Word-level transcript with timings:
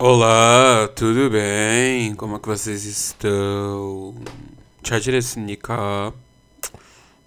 Olá, 0.00 0.86
tudo 0.94 1.28
bem? 1.28 2.14
Como 2.14 2.36
é 2.36 2.38
que 2.38 2.46
vocês 2.46 2.84
estão? 2.84 4.14
Tchadjeresnika. 4.80 6.14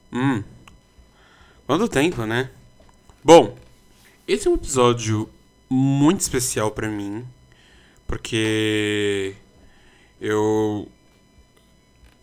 Hum. 0.10 0.42
Quanto 1.68 1.90
tempo, 1.90 2.26
né? 2.26 2.50
Bom, 3.22 3.58
esse 4.26 4.48
é 4.48 4.52
um 4.52 4.54
episódio 4.54 5.30
muito 5.70 6.22
especial 6.22 6.72
para 6.72 6.88
mim, 6.88 7.28
porque 8.08 9.36
eu, 10.22 10.88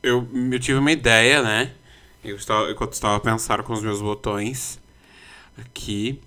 eu 0.03 0.27
eu 0.51 0.59
tive 0.59 0.79
uma 0.79 0.93
ideia, 0.93 1.43
né? 1.43 1.75
Eu 2.25 2.37
estava, 2.37 2.71
enquanto 2.71 2.95
estava 2.95 3.17
a 3.17 3.21
pensar 3.21 3.63
com 3.65 3.75
os 3.75 3.83
meus 3.83 4.01
botões 4.01 4.81
aqui 5.59 6.19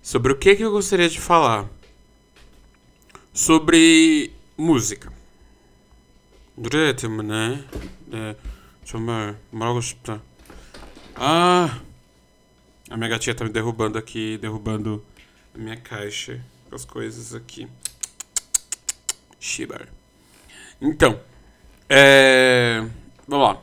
sobre 0.00 0.32
o 0.32 0.38
que 0.38 0.54
que 0.54 0.62
eu 0.62 0.70
gostaria 0.70 1.08
de 1.08 1.20
falar 1.20 1.68
sobre 3.36 4.32
música. 4.56 5.12
Direto, 6.56 7.06
né? 7.22 7.62
Deixa 8.80 8.96
eu 8.96 9.00
Ah! 11.14 11.78
A 12.88 12.96
minha 12.96 13.10
gatinha 13.10 13.34
tá 13.34 13.44
me 13.44 13.50
derrubando 13.50 13.98
aqui, 13.98 14.38
derrubando 14.38 15.04
a 15.54 15.58
minha 15.58 15.76
caixa, 15.76 16.42
as 16.72 16.86
coisas 16.86 17.34
aqui. 17.34 17.68
Shibar. 19.38 19.86
Então, 20.80 21.20
é... 21.90 22.86
vamos 23.28 23.48
lá. 23.48 23.62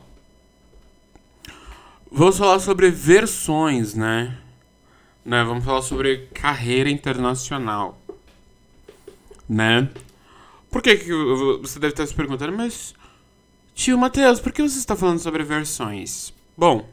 Vamos 2.12 2.38
falar 2.38 2.60
sobre 2.60 2.90
versões, 2.92 3.94
né? 3.94 4.38
né? 5.24 5.42
Vamos 5.42 5.64
falar 5.64 5.82
sobre 5.82 6.28
carreira 6.32 6.88
internacional 6.88 8.00
né? 9.48 9.88
Por 10.70 10.82
que, 10.82 10.96
que 10.96 11.12
você 11.60 11.78
deve 11.78 11.92
estar 11.92 12.06
se 12.06 12.14
perguntando, 12.14 12.56
mas 12.56 12.94
tio 13.74 13.96
Matheus, 13.96 14.40
por 14.40 14.52
que 14.52 14.62
você 14.62 14.78
está 14.78 14.96
falando 14.96 15.18
sobre 15.18 15.42
versões? 15.44 16.32
Bom, 16.56 16.88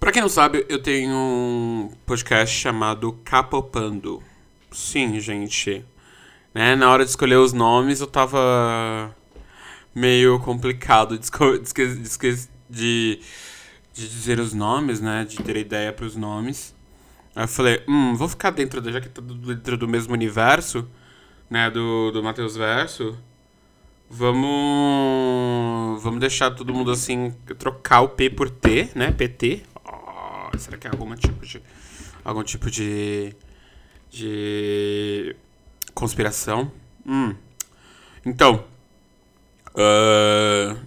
para 0.00 0.12
quem 0.12 0.22
não 0.22 0.28
sabe, 0.28 0.64
eu 0.68 0.80
tenho 0.80 1.14
um 1.14 1.90
podcast 2.06 2.54
chamado 2.54 3.12
Capopando. 3.24 4.22
Sim, 4.70 5.18
gente. 5.18 5.84
Né? 6.54 6.76
Na 6.76 6.90
hora 6.90 7.04
de 7.04 7.10
escolher 7.10 7.36
os 7.36 7.52
nomes, 7.52 8.00
eu 8.00 8.06
tava 8.06 9.14
meio 9.94 10.38
complicado 10.38 11.18
de, 11.18 11.28
de, 11.28 12.48
de, 12.70 13.20
de 13.92 14.08
dizer 14.08 14.38
os 14.38 14.54
nomes, 14.54 15.00
né? 15.00 15.24
De 15.24 15.36
ter 15.42 15.56
ideia 15.56 15.92
para 15.92 16.06
os 16.06 16.14
nomes. 16.14 16.74
Aí 17.34 17.44
eu 17.44 17.48
falei, 17.48 17.82
hum, 17.88 18.14
vou 18.14 18.28
ficar 18.28 18.50
dentro, 18.50 18.80
já 18.90 19.00
que 19.00 19.08
tá 19.08 19.20
dentro 19.20 19.76
do 19.76 19.88
mesmo 19.88 20.12
universo, 20.12 20.88
né, 21.50 21.70
do, 21.70 22.10
do 22.10 22.22
Matheus 22.22 22.56
Verso, 22.56 23.16
vamos 24.10 26.02
vamos 26.02 26.20
deixar 26.20 26.50
todo 26.50 26.72
mundo 26.72 26.90
assim 26.90 27.34
trocar 27.58 28.00
o 28.02 28.08
P 28.08 28.30
por 28.30 28.50
T, 28.50 28.90
né? 28.94 29.12
PT. 29.12 29.62
Oh, 29.84 30.56
será 30.58 30.76
que 30.76 30.86
é 30.86 30.90
algum 30.90 31.14
tipo 31.14 31.46
de 31.46 31.62
algum 32.24 32.42
tipo 32.42 32.70
de 32.70 33.34
de 34.10 35.36
conspiração? 35.94 36.70
Hum. 37.06 37.34
Então, 38.24 38.64
uh, 39.74 40.78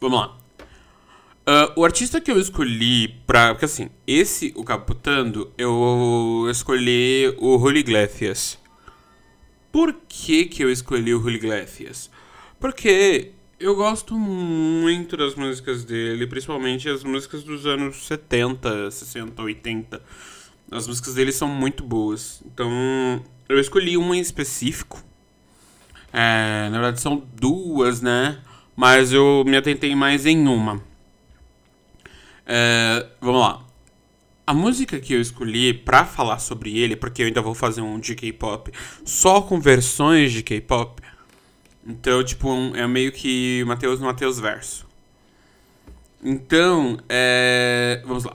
vamos 0.00 0.18
lá. 0.18 0.38
Uh, 1.48 1.80
o 1.80 1.84
artista 1.84 2.20
que 2.20 2.30
eu 2.30 2.38
escolhi 2.38 3.08
pra. 3.26 3.54
Porque 3.54 3.64
assim, 3.64 3.88
esse, 4.06 4.52
o 4.54 4.62
Caputando, 4.62 5.50
eu 5.56 6.46
escolhi 6.50 7.34
o 7.38 7.58
Julio 7.58 7.80
Iglesias. 7.80 8.57
Por 9.70 9.94
que, 10.08 10.46
que 10.46 10.64
eu 10.64 10.70
escolhi 10.70 11.14
o 11.14 11.20
Julio 11.20 11.36
Iglesias? 11.36 12.10
Porque 12.58 13.32
eu 13.60 13.74
gosto 13.74 14.14
muito 14.18 15.16
das 15.16 15.34
músicas 15.34 15.84
dele, 15.84 16.26
principalmente 16.26 16.88
as 16.88 17.04
músicas 17.04 17.42
dos 17.42 17.66
anos 17.66 18.06
70, 18.06 18.90
60, 18.90 19.42
80. 19.42 20.02
As 20.70 20.86
músicas 20.86 21.14
dele 21.14 21.32
são 21.32 21.48
muito 21.48 21.82
boas. 21.82 22.42
Então, 22.46 22.70
eu 23.48 23.58
escolhi 23.58 23.96
uma 23.96 24.16
em 24.16 24.20
específico. 24.20 25.02
É, 26.12 26.68
na 26.70 26.78
verdade, 26.78 27.00
são 27.00 27.22
duas, 27.34 28.00
né? 28.00 28.38
Mas 28.76 29.12
eu 29.12 29.44
me 29.46 29.56
atentei 29.56 29.94
mais 29.94 30.24
em 30.24 30.46
uma. 30.46 30.82
É, 32.46 33.06
vamos 33.20 33.40
lá. 33.40 33.67
A 34.48 34.54
música 34.54 34.98
que 34.98 35.12
eu 35.12 35.20
escolhi 35.20 35.74
para 35.74 36.06
falar 36.06 36.38
sobre 36.38 36.78
ele, 36.78 36.96
porque 36.96 37.20
eu 37.20 37.26
ainda 37.26 37.42
vou 37.42 37.54
fazer 37.54 37.82
um 37.82 38.00
de 38.00 38.14
K-pop 38.14 38.72
só 39.04 39.42
com 39.42 39.60
versões 39.60 40.32
de 40.32 40.42
K-pop. 40.42 41.02
Então, 41.86 42.24
tipo, 42.24 42.50
um, 42.50 42.74
é 42.74 42.88
meio 42.88 43.12
que 43.12 43.62
Mateus 43.66 44.00
no 44.00 44.06
Mateus 44.06 44.40
verso. 44.40 44.86
Então, 46.24 46.98
é... 47.10 48.02
vamos 48.06 48.24
lá. 48.24 48.34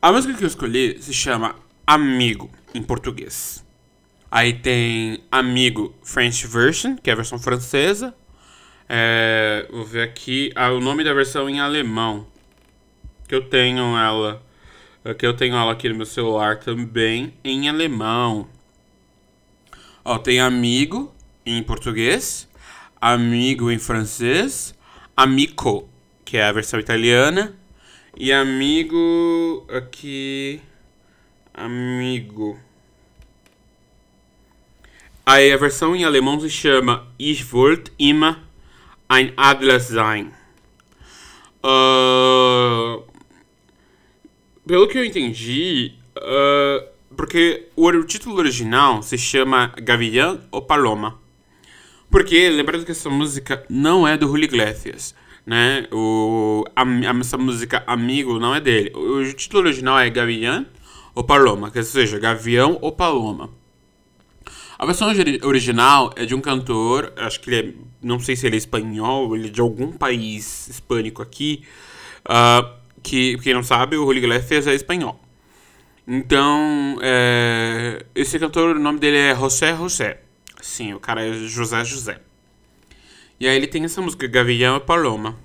A 0.00 0.10
música 0.10 0.32
que 0.32 0.42
eu 0.42 0.48
escolhi 0.48 0.96
se 1.02 1.12
chama 1.12 1.54
Amigo, 1.86 2.50
em 2.74 2.82
português. 2.82 3.62
Aí 4.30 4.54
tem 4.54 5.22
Amigo 5.30 5.94
French 6.02 6.46
Version, 6.46 6.96
que 6.96 7.10
é 7.10 7.12
a 7.12 7.16
versão 7.16 7.38
francesa. 7.38 8.14
É... 8.88 9.68
Vou 9.70 9.84
ver 9.84 10.00
aqui 10.00 10.50
ah, 10.54 10.72
o 10.72 10.80
nome 10.80 11.04
da 11.04 11.12
versão 11.12 11.46
em 11.46 11.60
alemão. 11.60 12.26
Que 13.28 13.34
eu 13.34 13.42
tenho 13.42 13.98
ela 13.98 14.48
que 15.16 15.26
eu 15.26 15.34
tenho 15.34 15.56
ela 15.56 15.72
aqui 15.72 15.88
no 15.88 15.94
meu 15.94 16.06
celular 16.06 16.58
também 16.58 17.34
em 17.42 17.68
alemão. 17.68 18.48
Ó, 20.04 20.18
tem 20.18 20.40
amigo 20.40 21.12
em 21.44 21.62
português, 21.62 22.48
amigo 23.00 23.70
em 23.70 23.78
francês, 23.78 24.74
amico, 25.16 25.88
que 26.24 26.36
é 26.36 26.44
a 26.44 26.52
versão 26.52 26.78
italiana, 26.78 27.54
e 28.16 28.32
amigo 28.32 29.66
aqui 29.68 30.60
amigo. 31.54 32.58
Aí 35.24 35.52
a 35.52 35.56
versão 35.56 35.94
em 35.94 36.04
alemão 36.04 36.40
se 36.40 36.50
chama 36.50 37.06
Ich 37.18 37.44
wollte 37.52 37.92
immer 37.98 38.38
ein 39.08 39.32
Adler 39.36 39.80
sein. 39.80 40.32
Uh, 41.62 43.04
pelo 44.70 44.86
que 44.86 44.96
eu 44.96 45.04
entendi, 45.04 45.94
uh, 46.16 46.86
porque 47.16 47.66
o, 47.74 47.88
o, 47.88 48.04
título 48.04 48.36
original 48.36 49.02
se 49.02 49.18
chama 49.18 49.74
Gavião 49.82 50.40
ou 50.52 50.62
Paloma. 50.62 51.18
Porque, 52.08 52.48
lembrando 52.48 52.84
que 52.84 52.92
essa 52.92 53.10
música 53.10 53.64
não 53.68 54.06
é 54.06 54.16
do 54.16 54.28
Julio 54.28 54.44
Iglesias, 54.44 55.12
né? 55.44 55.88
O, 55.90 56.64
a, 56.76 56.84
essa 57.18 57.36
música 57.36 57.82
Amigo 57.84 58.38
não 58.38 58.54
é 58.54 58.60
dele. 58.60 58.92
O, 58.94 59.16
o 59.18 59.32
título 59.32 59.64
original 59.64 59.98
é 59.98 60.08
Gavião 60.08 60.64
ou 61.16 61.24
Paloma, 61.24 61.68
que 61.72 61.82
seja, 61.82 62.20
Gavião 62.20 62.78
ou 62.80 62.92
Paloma. 62.92 63.50
A 64.78 64.86
versão 64.86 65.08
original 65.42 66.12
é 66.14 66.24
de 66.24 66.32
um 66.32 66.40
cantor, 66.40 67.12
acho 67.16 67.40
que 67.40 67.50
ele 67.50 67.70
é, 67.70 67.74
não 68.00 68.20
sei 68.20 68.36
se 68.36 68.46
ele 68.46 68.54
é 68.54 68.58
espanhol, 68.58 69.34
ele 69.34 69.48
é 69.48 69.50
de 69.50 69.60
algum 69.60 69.90
país 69.90 70.68
hispânico 70.68 71.20
aqui, 71.20 71.64
uh, 72.24 72.79
que, 73.02 73.38
quem 73.38 73.54
não 73.54 73.62
sabe, 73.62 73.96
o 73.96 74.04
Julio 74.04 74.18
Iglesias 74.18 74.66
é 74.66 74.74
espanhol. 74.74 75.20
Então, 76.06 76.98
é, 77.02 78.04
esse 78.14 78.38
cantor, 78.38 78.76
o 78.76 78.80
nome 78.80 78.98
dele 78.98 79.16
é 79.16 79.34
José 79.34 79.76
José. 79.76 80.22
Sim, 80.60 80.94
o 80.94 81.00
cara 81.00 81.24
é 81.24 81.32
José 81.32 81.84
José. 81.84 82.20
E 83.38 83.46
aí 83.46 83.56
ele 83.56 83.66
tem 83.66 83.84
essa 83.84 84.02
música, 84.02 84.26
Gavião 84.26 84.76
e 84.76 84.80
Paloma. 84.80 85.38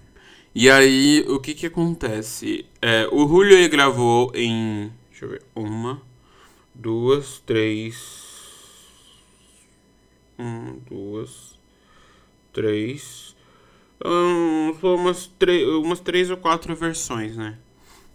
E 0.54 0.70
aí, 0.70 1.24
o 1.28 1.40
que 1.40 1.54
que 1.54 1.66
acontece? 1.68 2.66
É, 2.82 3.08
o 3.12 3.28
Julio 3.28 3.58
ele 3.58 3.68
gravou 3.68 4.32
em... 4.34 4.92
Deixa 5.10 5.26
eu 5.26 5.30
ver. 5.30 5.44
Uma, 5.54 6.02
duas, 6.74 7.40
três... 7.46 8.24
Um, 10.38 10.80
duas, 10.90 11.58
três 12.52 13.35
um, 14.04 14.72
umas, 14.82 15.32
umas 15.84 16.00
três 16.00 16.30
ou 16.30 16.38
quatro 16.38 16.76
versões, 16.76 17.38
né? 17.38 17.58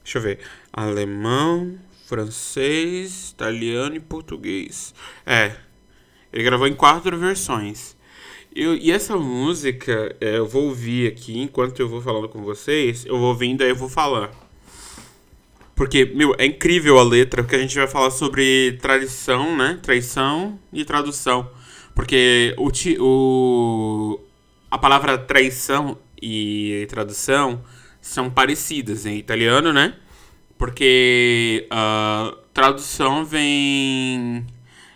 Deixa 0.02 0.18
eu 0.18 0.22
ver. 0.22 0.38
Alemão, 0.72 1.78
francês, 2.06 3.30
italiano 3.30 3.96
e 3.96 4.00
português. 4.00 4.94
É. 5.24 5.56
Ele 6.32 6.42
gravou 6.42 6.66
em 6.66 6.74
quatro 6.74 7.16
versões. 7.16 7.96
Eu, 8.54 8.74
e 8.74 8.90
essa 8.90 9.16
música 9.16 10.14
é, 10.20 10.38
eu 10.38 10.46
vou 10.46 10.64
ouvir 10.64 11.06
aqui 11.06 11.40
enquanto 11.40 11.78
eu 11.80 11.88
vou 11.88 12.00
falando 12.00 12.28
com 12.28 12.42
vocês. 12.42 13.06
Eu 13.06 13.18
vou 13.18 13.28
ouvindo 13.28 13.62
aí 13.62 13.70
eu 13.70 13.76
vou 13.76 13.88
falar. 13.88 14.30
Porque, 15.74 16.04
meu, 16.04 16.34
é 16.36 16.44
incrível 16.44 16.98
a 16.98 17.02
letra, 17.02 17.42
porque 17.42 17.56
a 17.56 17.58
gente 17.58 17.74
vai 17.74 17.86
falar 17.86 18.10
sobre 18.10 18.76
tradição, 18.82 19.56
né? 19.56 19.78
Traição 19.82 20.58
e 20.72 20.84
tradução. 20.84 21.48
Porque 21.94 22.54
o, 22.58 22.70
o, 22.98 24.20
a 24.70 24.78
palavra 24.78 25.18
traição 25.18 25.98
e 26.20 26.86
tradução 26.88 27.62
são 28.00 28.30
parecidas 28.30 29.04
em 29.04 29.16
italiano, 29.16 29.72
né? 29.72 29.94
Porque 30.56 31.66
uh, 31.72 32.36
tradução 32.52 33.24
vem 33.24 34.46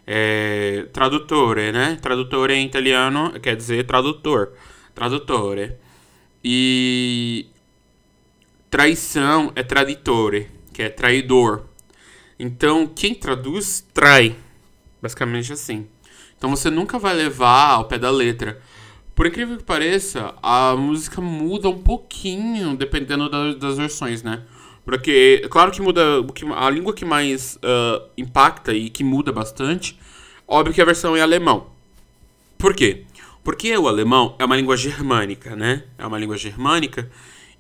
é, 0.07 0.87
tradutore, 0.93 1.73
né? 1.73 1.99
Tradutore 2.01 2.55
em 2.55 2.67
italiano 2.67 3.39
quer 3.41 3.57
dizer 3.57 3.87
tradutor. 3.87 4.53
Tradutore. 4.95 5.77
E 6.43 7.47
traição 8.71 9.53
é 9.57 9.63
traditore, 9.63 10.51
que 10.73 10.83
é 10.83 10.89
traidor. 10.89 11.65
Então, 12.39 12.87
quem 12.87 13.15
traduz, 13.15 13.87
trai. 13.95 14.37
Basicamente 15.01 15.53
assim. 15.53 15.89
Então 16.37 16.51
você 16.51 16.69
nunca 16.69 16.99
vai 16.99 17.15
levar 17.15 17.71
ao 17.71 17.87
pé 17.87 17.99
da 17.99 18.11
letra. 18.11 18.61
Por 19.15 19.27
incrível 19.27 19.57
que 19.57 19.63
pareça, 19.63 20.35
a 20.43 20.75
música 20.77 21.21
muda 21.21 21.69
um 21.69 21.79
pouquinho 21.79 22.77
dependendo 22.77 23.29
da, 23.29 23.55
das 23.55 23.77
versões, 23.77 24.23
né? 24.23 24.43
Porque, 24.85 25.47
claro 25.51 25.71
que 25.71 25.81
muda. 25.81 26.03
A 26.57 26.69
língua 26.69 26.93
que 26.93 27.05
mais 27.05 27.57
uh, 27.57 28.07
impacta 28.19 28.75
e 28.75 28.91
que 28.91 29.03
muda 29.03 29.33
bastante, 29.33 29.99
óbvio 30.47 30.75
que 30.75 30.83
a 30.83 30.85
versão 30.85 31.17
é 31.17 31.21
alemão. 31.21 31.69
Por 32.59 32.75
quê? 32.75 33.05
Porque 33.43 33.77
o 33.77 33.89
alemão 33.89 34.35
é 34.39 34.45
uma 34.45 34.57
língua 34.57 34.77
germânica, 34.77 35.55
né? 35.55 35.85
É 35.97 36.07
uma 36.07 36.19
língua 36.19 36.37
germânica. 36.37 37.11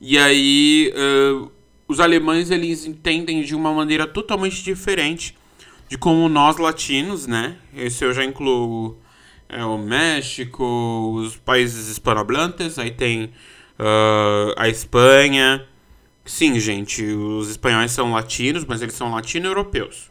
E 0.00 0.18
aí, 0.18 0.92
uh, 0.94 1.50
os 1.86 2.00
alemães 2.00 2.50
eles 2.50 2.84
entendem 2.84 3.42
de 3.42 3.54
uma 3.54 3.72
maneira 3.72 4.06
totalmente 4.06 4.62
diferente 4.62 5.36
de 5.88 5.96
como 5.96 6.28
nós 6.28 6.56
latinos, 6.56 7.26
né? 7.26 7.56
Esse 7.74 8.04
eu 8.04 8.12
já 8.12 8.24
incluo 8.24 8.98
é, 9.54 9.64
o 9.64 9.78
México, 9.78 11.12
os 11.14 11.36
países 11.36 11.88
hispanohablantes, 11.88 12.78
aí 12.78 12.90
tem 12.90 13.26
uh, 13.78 14.52
a 14.56 14.68
Espanha. 14.68 15.64
Sim, 16.24 16.58
gente, 16.58 17.04
os 17.04 17.50
espanhóis 17.50 17.92
são 17.92 18.12
latinos, 18.12 18.64
mas 18.64 18.82
eles 18.82 18.94
são 18.94 19.12
latino-europeus. 19.12 20.10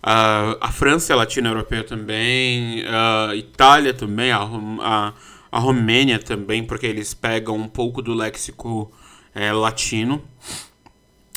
Uh, 0.00 0.54
a 0.60 0.70
França 0.70 1.12
é 1.12 1.16
latino-europeia 1.16 1.82
também, 1.82 2.84
a 2.86 3.30
uh, 3.32 3.34
Itália 3.34 3.92
também, 3.92 4.30
a, 4.30 4.38
a, 4.38 5.12
a 5.50 5.58
Romênia 5.58 6.20
também, 6.20 6.62
porque 6.62 6.86
eles 6.86 7.12
pegam 7.14 7.56
um 7.56 7.68
pouco 7.68 8.00
do 8.00 8.14
léxico 8.14 8.92
é, 9.34 9.52
latino. 9.52 10.22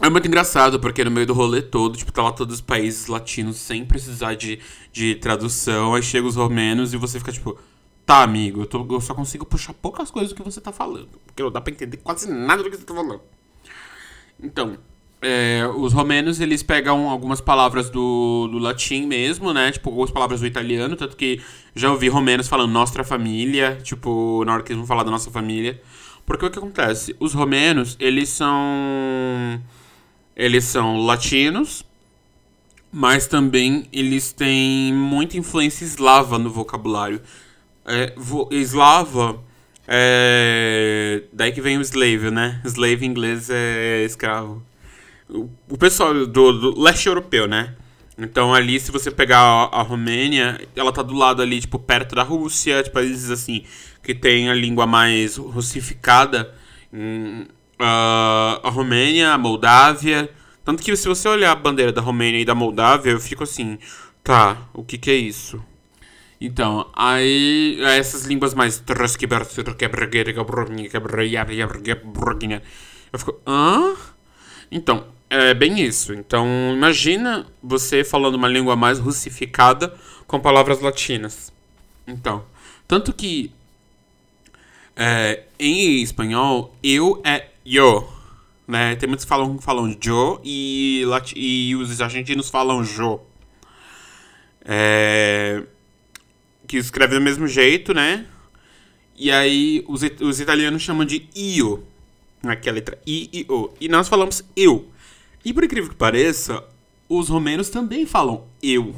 É 0.02 0.10
muito 0.10 0.28
engraçado, 0.28 0.80
porque 0.80 1.04
no 1.04 1.12
meio 1.12 1.28
do 1.28 1.34
rolê 1.34 1.62
todo, 1.62 1.96
tipo, 1.96 2.12
tá 2.12 2.24
lá 2.24 2.32
todos 2.32 2.56
os 2.56 2.62
países 2.62 3.06
latinos 3.06 3.58
sem 3.58 3.86
precisar 3.86 4.34
de, 4.34 4.60
de 4.92 5.14
tradução. 5.16 5.94
Aí 5.94 6.02
chega 6.02 6.26
os 6.26 6.36
romenos 6.36 6.92
e 6.92 6.98
você 6.98 7.20
fica 7.20 7.32
tipo, 7.32 7.56
tá, 8.04 8.24
amigo, 8.24 8.62
eu, 8.62 8.66
tô, 8.66 8.84
eu 8.90 9.00
só 9.00 9.14
consigo 9.14 9.46
puxar 9.46 9.74
poucas 9.74 10.10
coisas 10.10 10.32
do 10.32 10.36
que 10.36 10.42
você 10.42 10.60
tá 10.60 10.72
falando. 10.72 11.10
Porque 11.28 11.44
não 11.44 11.52
dá 11.52 11.62
pra 11.62 11.72
entender 11.72 11.98
quase 11.98 12.32
nada 12.32 12.64
do 12.64 12.72
que 12.72 12.78
você 12.78 12.84
tá 12.84 12.96
falando. 12.96 13.22
Então, 14.42 14.76
é, 15.22 15.70
os 15.76 15.94
romenos, 15.94 16.42
eles 16.42 16.64
pegam 16.64 17.08
algumas 17.08 17.40
palavras 17.40 17.92
do, 17.92 18.48
do 18.48 18.58
latim 18.58 19.06
mesmo, 19.06 19.54
né? 19.54 19.72
Tipo, 19.72 19.92
algumas 19.92 20.10
palavras 20.10 20.40
do 20.40 20.48
italiano. 20.48 20.96
Tanto 20.96 21.16
que 21.16 21.40
já 21.76 21.92
ouvi 21.92 22.10
romenos 22.10 22.48
falando 22.48 22.72
nossa 22.72 23.04
família, 23.04 23.80
tipo, 23.84 24.44
na 24.46 24.54
hora 24.56 24.64
que 24.64 24.72
eles 24.72 24.80
vão 24.80 24.88
falar 24.88 25.04
da 25.04 25.12
nossa 25.12 25.30
família. 25.30 25.80
Porque 26.26 26.44
o 26.44 26.50
que 26.50 26.58
acontece? 26.58 27.16
Os 27.20 27.36
romenos, 27.36 27.96
eles 28.00 28.30
são 28.30 29.62
eles 30.36 30.66
são 30.66 30.98
latinos, 30.98 31.86
mas 32.92 33.28
também 33.28 33.88
eles 33.92 34.34
têm 34.34 34.94
muita 34.94 35.38
influência 35.38 35.86
eslava 35.86 36.38
no 36.38 36.50
vocabulário. 36.50 37.22
É, 37.86 38.14
vo, 38.16 38.48
eslava, 38.52 39.40
é, 39.88 41.24
daí 41.34 41.52
que 41.52 41.62
vem 41.62 41.78
o 41.78 41.82
slave, 41.82 42.32
né? 42.32 42.62
Slave 42.64 43.06
em 43.06 43.10
inglês 43.10 43.50
é 43.50 44.04
escravo. 44.06 44.64
O, 45.28 45.78
pessoal 45.78 46.14
do, 46.14 46.52
do, 46.52 46.80
leste 46.80 47.08
europeu, 47.08 47.48
né? 47.48 47.76
Então 48.18 48.54
ali, 48.54 48.80
se 48.80 48.92
você 48.92 49.10
pegar 49.10 49.40
a, 49.40 49.80
a 49.80 49.82
Romênia, 49.82 50.60
ela 50.76 50.92
tá 50.92 51.02
do 51.02 51.14
lado 51.14 51.42
ali, 51.42 51.60
tipo, 51.62 51.80
perto 51.80 52.16
da 52.16 52.24
Rússia, 52.24 52.84
de 52.84 52.92
países 52.92 53.32
assim, 53.32 53.64
que 54.04 54.14
tem 54.14 54.50
a 54.50 54.54
língua 54.54 54.86
mais 54.86 55.38
russificada. 55.38 56.54
Hum, 56.94 57.46
a 57.84 58.70
Romênia, 58.70 59.32
a 59.32 59.38
Moldávia. 59.38 60.30
Tanto 60.64 60.84
que 60.84 60.96
se 60.96 61.08
você 61.08 61.28
olhar 61.28 61.52
a 61.52 61.56
bandeira 61.56 61.92
da 61.92 62.02
Romênia 62.02 62.40
e 62.40 62.46
da 62.46 62.56
Moldávia, 62.56 63.12
eu 63.12 63.20
fico 63.20 63.44
assim, 63.44 63.80
tá, 64.24 64.58
o 64.74 64.84
que 64.84 64.98
que 64.98 65.10
é 65.10 65.16
isso? 65.16 65.64
Então, 66.40 66.90
aí 66.96 67.78
essas 67.84 68.26
línguas 68.26 68.54
mais 68.54 68.80
eu 73.14 73.20
fico, 73.20 73.40
hã? 73.46 73.96
Então, 74.72 75.06
é 75.30 75.54
bem 75.54 75.80
isso. 75.82 76.14
Então, 76.14 76.48
imagina 76.74 77.46
você 77.62 78.04
falando 78.04 78.36
uma 78.36 78.48
língua 78.48 78.76
mais 78.76 79.00
russificada 79.00 79.94
com 80.26 80.40
palavras 80.40 80.82
latinas. 80.82 81.52
Então, 82.08 82.44
tanto 82.88 83.14
que 83.14 83.52
é, 84.96 85.44
em 85.60 86.02
espanhol, 86.02 86.76
eu 86.84 87.22
é 87.24 87.51
yo, 87.66 88.08
né? 88.68 88.96
Tem 88.96 89.08
muitos 89.08 89.26
que 89.26 89.30
falam, 89.30 89.60
falam 89.60 89.96
jo 90.00 90.40
e, 90.44 91.04
e 91.36 91.76
os 91.76 92.02
argentinos 92.02 92.50
falam 92.50 92.84
jo. 92.84 93.20
É, 94.64 95.64
que 96.68 96.78
escreve 96.78 97.16
do 97.16 97.22
mesmo 97.22 97.48
jeito, 97.48 97.94
né? 97.94 98.26
E 99.18 99.32
aí 99.32 99.84
os, 99.88 100.02
os 100.22 100.40
italianos 100.40 100.82
chamam 100.82 101.06
de 101.06 101.28
io, 101.36 101.84
aquela 102.44 102.76
letra 102.76 103.00
I 103.06 103.30
e 103.34 103.46
O. 103.50 103.72
E 103.80 103.90
nós 103.90 104.08
falamos 104.08 104.44
eu. 104.56 104.90
E 105.44 105.54
por 105.54 105.64
incrível 105.64 105.90
que 105.90 105.96
pareça, 105.96 106.64
os 107.10 107.30
romenos 107.30 107.70
também 107.70 108.06
falam 108.06 108.46
eu. 108.64 108.96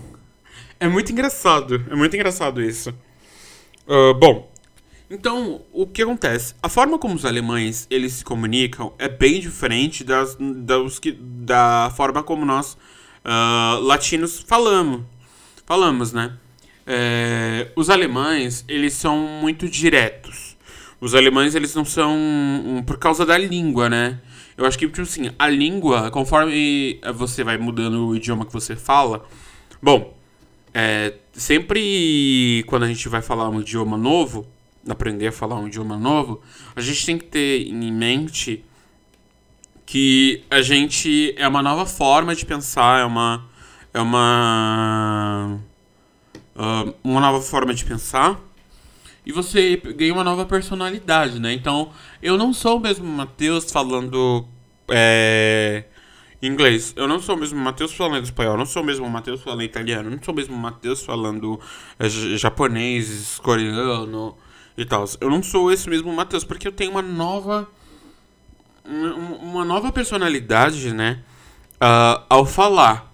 É 0.80 0.88
muito 0.88 1.12
engraçado, 1.12 1.84
é 1.90 1.96
muito 1.96 2.16
engraçado 2.16 2.62
isso. 2.62 2.94
Uh, 3.88 4.14
bom, 4.14 4.53
então, 5.10 5.62
o 5.72 5.86
que 5.86 6.02
acontece? 6.02 6.56
A 6.62 6.70
forma 6.70 6.98
como 6.98 7.16
os 7.16 7.26
alemães 7.26 7.86
eles 7.90 8.14
se 8.14 8.24
comunicam 8.24 8.94
é 8.98 9.08
bem 9.08 9.40
diferente 9.40 10.04
das, 10.04 10.38
das 10.40 11.00
que, 11.00 11.12
da 11.12 11.92
forma 11.96 12.24
como 12.24 12.46
nós 12.46 12.78
uh, 13.24 13.80
latinos 13.82 14.40
falamos. 14.40 15.02
Falamos, 15.66 16.12
né? 16.12 16.38
É, 16.86 17.72
os 17.76 17.90
alemães, 17.90 18.66
eles 18.68 18.94
são 18.94 19.18
muito 19.18 19.70
diretos. 19.70 20.58
Os 21.00 21.16
alemães, 21.16 21.56
eles 21.56 21.74
não 21.76 21.86
são... 21.86 22.16
Um, 22.16 22.84
por 22.86 22.98
causa 22.98 23.26
da 23.26 23.38
língua, 23.38 23.90
né? 23.90 24.20
Eu 24.58 24.66
acho 24.66 24.78
que, 24.78 24.88
tipo 24.88 25.02
assim, 25.02 25.32
a 25.40 25.50
língua, 25.50 26.12
conforme 26.12 27.00
você 27.16 27.44
vai 27.44 27.58
mudando 27.58 28.08
o 28.08 28.16
idioma 28.16 28.46
que 28.46 28.54
você 28.54 28.76
fala... 28.76 29.26
Bom, 29.82 30.18
é, 30.74 31.14
sempre 31.34 32.64
quando 32.68 32.84
a 32.84 32.88
gente 32.88 33.10
vai 33.10 33.22
falar 33.22 33.50
um 33.50 33.60
idioma 33.60 33.98
novo 33.98 34.48
aprender 34.88 35.28
a 35.28 35.32
falar 35.32 35.56
um 35.56 35.68
idioma 35.68 35.98
novo, 35.98 36.42
a 36.76 36.82
gente 36.82 37.06
tem 37.06 37.18
que 37.18 37.26
ter 37.26 37.68
em 37.68 37.92
mente 37.92 38.64
que 39.86 40.44
a 40.50 40.62
gente 40.62 41.34
é 41.38 41.48
uma 41.48 41.62
nova 41.62 41.86
forma 41.86 42.36
de 42.36 42.46
pensar, 42.46 43.02
é 43.02 43.06
uma 43.06 43.46
é 43.94 44.02
uma 44.02 45.60
uh, 46.56 46.94
uma 47.04 47.22
nova 47.22 47.42
forma 47.42 47.74
de 47.74 47.86
pensar 47.86 48.40
e 49.26 49.32
você 49.32 49.78
ganha 49.78 50.14
uma 50.14 50.24
nova 50.24 50.46
personalidade, 50.46 51.40
né? 51.40 51.54
Então, 51.54 51.92
eu 52.22 52.38
não 52.38 52.54
sou 52.54 52.78
o 52.78 52.80
mesmo 52.80 53.06
Matheus 53.06 53.72
falando 53.72 54.46
é, 54.90 55.86
inglês. 56.42 56.94
Eu 56.98 57.08
não 57.08 57.20
sou 57.20 57.36
o 57.36 57.40
mesmo 57.40 57.58
Matheus 57.60 57.94
falando 57.94 58.26
espanhol. 58.26 58.54
Eu 58.54 58.58
não 58.58 58.66
sou 58.66 58.84
o 58.84 58.86
mesmo 58.86 59.10
Matheus 59.10 59.42
falando 59.42 59.64
italiano. 59.64 60.10
Eu 60.10 60.16
não 60.18 60.24
sou 60.24 60.34
o 60.34 60.36
mesmo 60.36 60.58
Matheus 60.58 61.04
falando 61.04 61.58
é, 61.98 62.10
japonês, 62.10 63.40
coreano 63.42 64.36
e 64.78 64.86
tal. 64.86 65.06
Eu 65.20 65.30
não 65.30 65.44
sou 65.44 65.72
esse 65.72 65.90
mesmo 65.90 66.12
Matheus, 66.14 66.44
porque 66.44 66.68
eu 66.68 66.72
tenho 66.72 66.92
uma 66.92 67.02
nova. 67.02 67.68
Uma 68.86 69.64
nova 69.64 69.92
personalidade, 69.92 70.94
né? 70.94 71.20
Uh, 71.76 72.24
ao 72.30 72.46
falar. 72.46 73.12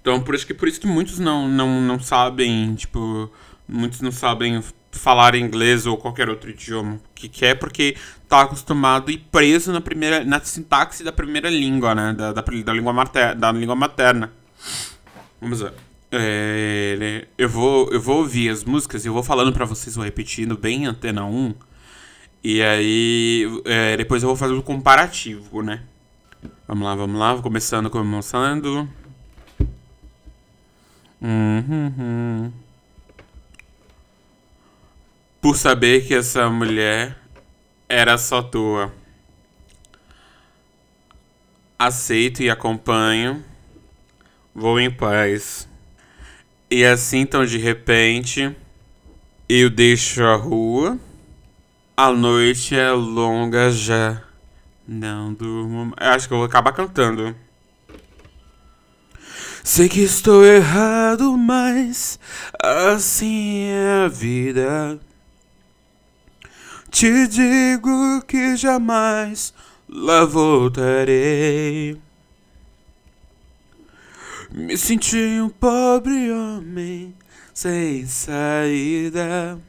Então, 0.00 0.20
por 0.20 0.34
isso 0.34 0.46
que, 0.46 0.54
por 0.54 0.68
isso 0.68 0.80
que 0.80 0.86
muitos 0.86 1.18
não, 1.18 1.48
não, 1.48 1.80
não 1.80 2.00
sabem, 2.00 2.74
tipo. 2.74 3.30
Muitos 3.68 4.00
não 4.00 4.12
sabem 4.12 4.62
falar 4.92 5.34
inglês 5.34 5.86
ou 5.86 5.96
qualquer 5.96 6.28
outro 6.28 6.50
idioma 6.50 7.00
que 7.14 7.28
quer, 7.28 7.56
porque 7.56 7.96
tá 8.28 8.42
acostumado 8.42 9.10
e 9.10 9.18
preso 9.18 9.72
na 9.72 9.80
primeira 9.80 10.24
na 10.24 10.40
sintaxe 10.40 11.02
da 11.02 11.12
primeira 11.12 11.50
língua, 11.50 11.94
né? 11.94 12.12
Da, 12.12 12.32
da, 12.32 12.42
da 12.42 12.72
língua, 12.72 12.92
materna, 12.92 13.34
da 13.34 13.52
língua 13.52 13.74
materna. 13.74 14.32
Vamos 15.40 15.60
ver. 15.60 15.72
É, 16.18 17.26
eu, 17.36 17.48
vou, 17.48 17.90
eu 17.92 18.00
vou 18.00 18.18
ouvir 18.18 18.48
as 18.48 18.64
músicas 18.64 19.04
e 19.04 19.08
eu 19.08 19.12
vou 19.12 19.22
falando 19.22 19.52
para 19.52 19.64
vocês, 19.64 19.94
vou 19.94 20.04
repetindo 20.04 20.56
bem 20.56 20.86
Antena 20.86 21.24
1. 21.24 21.54
E 22.42 22.62
aí, 22.62 23.44
é, 23.64 23.96
depois 23.96 24.22
eu 24.22 24.28
vou 24.28 24.36
fazer 24.36 24.54
um 24.54 24.62
comparativo, 24.62 25.62
né? 25.62 25.82
Vamos 26.68 26.84
lá, 26.84 26.94
vamos 26.94 27.18
lá. 27.18 27.42
Começando, 27.42 27.90
começando. 27.90 28.88
Uhum. 31.20 32.52
Por 35.40 35.56
saber 35.56 36.06
que 36.06 36.14
essa 36.14 36.48
mulher 36.48 37.16
era 37.88 38.16
só 38.18 38.42
tua. 38.42 38.92
Aceito 41.78 42.42
e 42.42 42.50
acompanho. 42.50 43.44
Vou 44.54 44.80
em 44.80 44.90
paz. 44.90 45.65
E 46.70 46.84
assim, 46.84 47.18
então, 47.18 47.46
de 47.46 47.58
repente, 47.58 48.54
eu 49.48 49.70
deixo 49.70 50.22
a 50.24 50.34
rua. 50.34 50.98
A 51.96 52.10
noite 52.10 52.74
é 52.74 52.90
longa 52.90 53.70
já. 53.70 54.22
Não 54.86 55.32
durmo. 55.32 55.94
Eu 55.98 56.10
acho 56.10 56.26
que 56.26 56.34
eu 56.34 56.38
vou 56.38 56.46
acabar 56.46 56.72
cantando. 56.72 57.34
Sei 59.62 59.88
que 59.88 60.00
estou 60.00 60.44
errado, 60.44 61.36
mas 61.36 62.18
assim 62.62 63.64
é 63.64 64.04
a 64.04 64.08
vida. 64.08 65.00
Te 66.90 67.26
digo 67.26 68.22
que 68.22 68.56
jamais 68.56 69.52
lá 69.88 70.24
voltarei. 70.24 72.00
Me 74.58 74.74
senti 74.74 75.38
um 75.38 75.50
pobre 75.50 76.32
homem 76.32 77.14
sem 77.52 78.06
saída. 78.06 79.60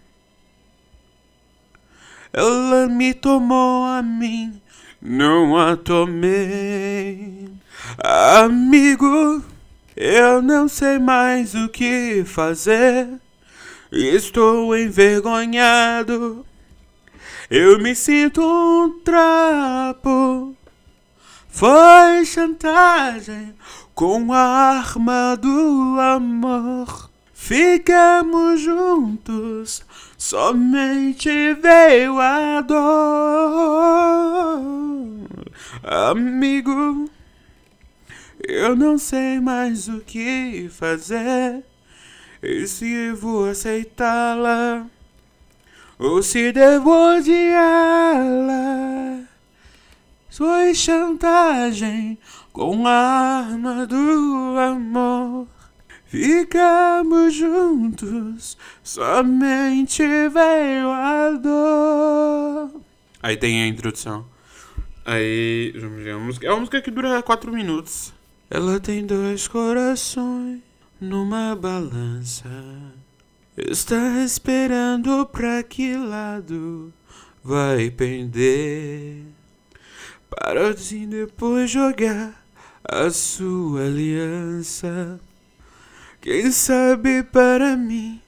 Ela 2.32 2.88
me 2.88 3.14
tomou 3.14 3.84
a 3.84 4.02
mim, 4.02 4.62
não 5.02 5.58
a 5.58 5.76
tomei. 5.76 7.50
Amigo, 8.02 9.44
eu 9.94 10.42
não 10.42 10.70
sei 10.70 10.98
mais 10.98 11.54
o 11.54 11.68
que 11.68 12.24
fazer. 12.26 13.10
Estou 13.92 14.74
envergonhado. 14.74 16.46
Eu 17.50 17.78
me 17.80 17.94
sinto 17.94 18.42
um 18.42 19.02
trapo. 19.02 20.56
Foi 21.50 22.24
chantagem 22.24 23.54
com 23.98 24.32
a 24.32 24.78
arma 24.78 25.36
do 25.36 26.00
amor. 26.00 27.10
Ficamos 27.34 28.62
juntos, 28.62 29.84
somente 30.16 31.56
veio 31.56 32.20
a 32.20 32.62
dor. 32.62 32.78
Amigo, 35.82 37.10
eu 38.48 38.76
não 38.76 39.00
sei 39.00 39.40
mais 39.40 39.88
o 39.88 40.02
que 40.02 40.70
fazer. 40.70 41.64
E 42.44 42.68
se 42.68 43.12
vou 43.14 43.50
aceitá-la, 43.50 44.86
ou 45.98 46.22
se 46.22 46.52
devo 46.52 46.92
odiá-la. 47.16 48.58
Foi 50.30 50.76
chantagem 50.76 52.20
com 52.58 52.88
a 52.88 52.92
arma 52.92 53.86
do 53.86 54.58
amor. 54.58 55.48
Ficamos 56.06 57.36
juntos, 57.36 58.58
somente 58.82 60.02
veio 60.02 60.90
a 60.90 61.38
dor. 61.40 62.82
Aí 63.22 63.38
tem 63.38 63.62
a 63.62 63.68
introdução. 63.68 64.26
Aí, 65.06 65.72
vamos 65.80 66.02
ver, 66.02 66.16
a 66.16 66.18
música. 66.18 66.48
É 66.48 66.50
uma 66.50 66.62
música 66.62 66.82
que 66.82 66.90
dura 66.90 67.22
4 67.22 67.52
minutos. 67.52 68.12
Ela 68.50 68.80
tem 68.80 69.06
dois 69.06 69.48
corações 69.48 70.60
numa 71.00 71.56
balança. 71.56 72.50
Está 73.56 74.24
esperando 74.24 75.28
pra 75.28 75.62
que 75.62 75.96
lado 75.96 76.92
vai 77.44 77.92
pender. 77.92 79.26
Para 80.28 80.70
assim 80.70 81.08
depois 81.08 81.70
jogar 81.70 82.47
a 82.88 83.10
sua 83.10 83.82
aliança. 83.82 85.20
Quem 86.22 86.52
sabe 86.52 87.22
para 87.22 87.76
mim 87.76 88.22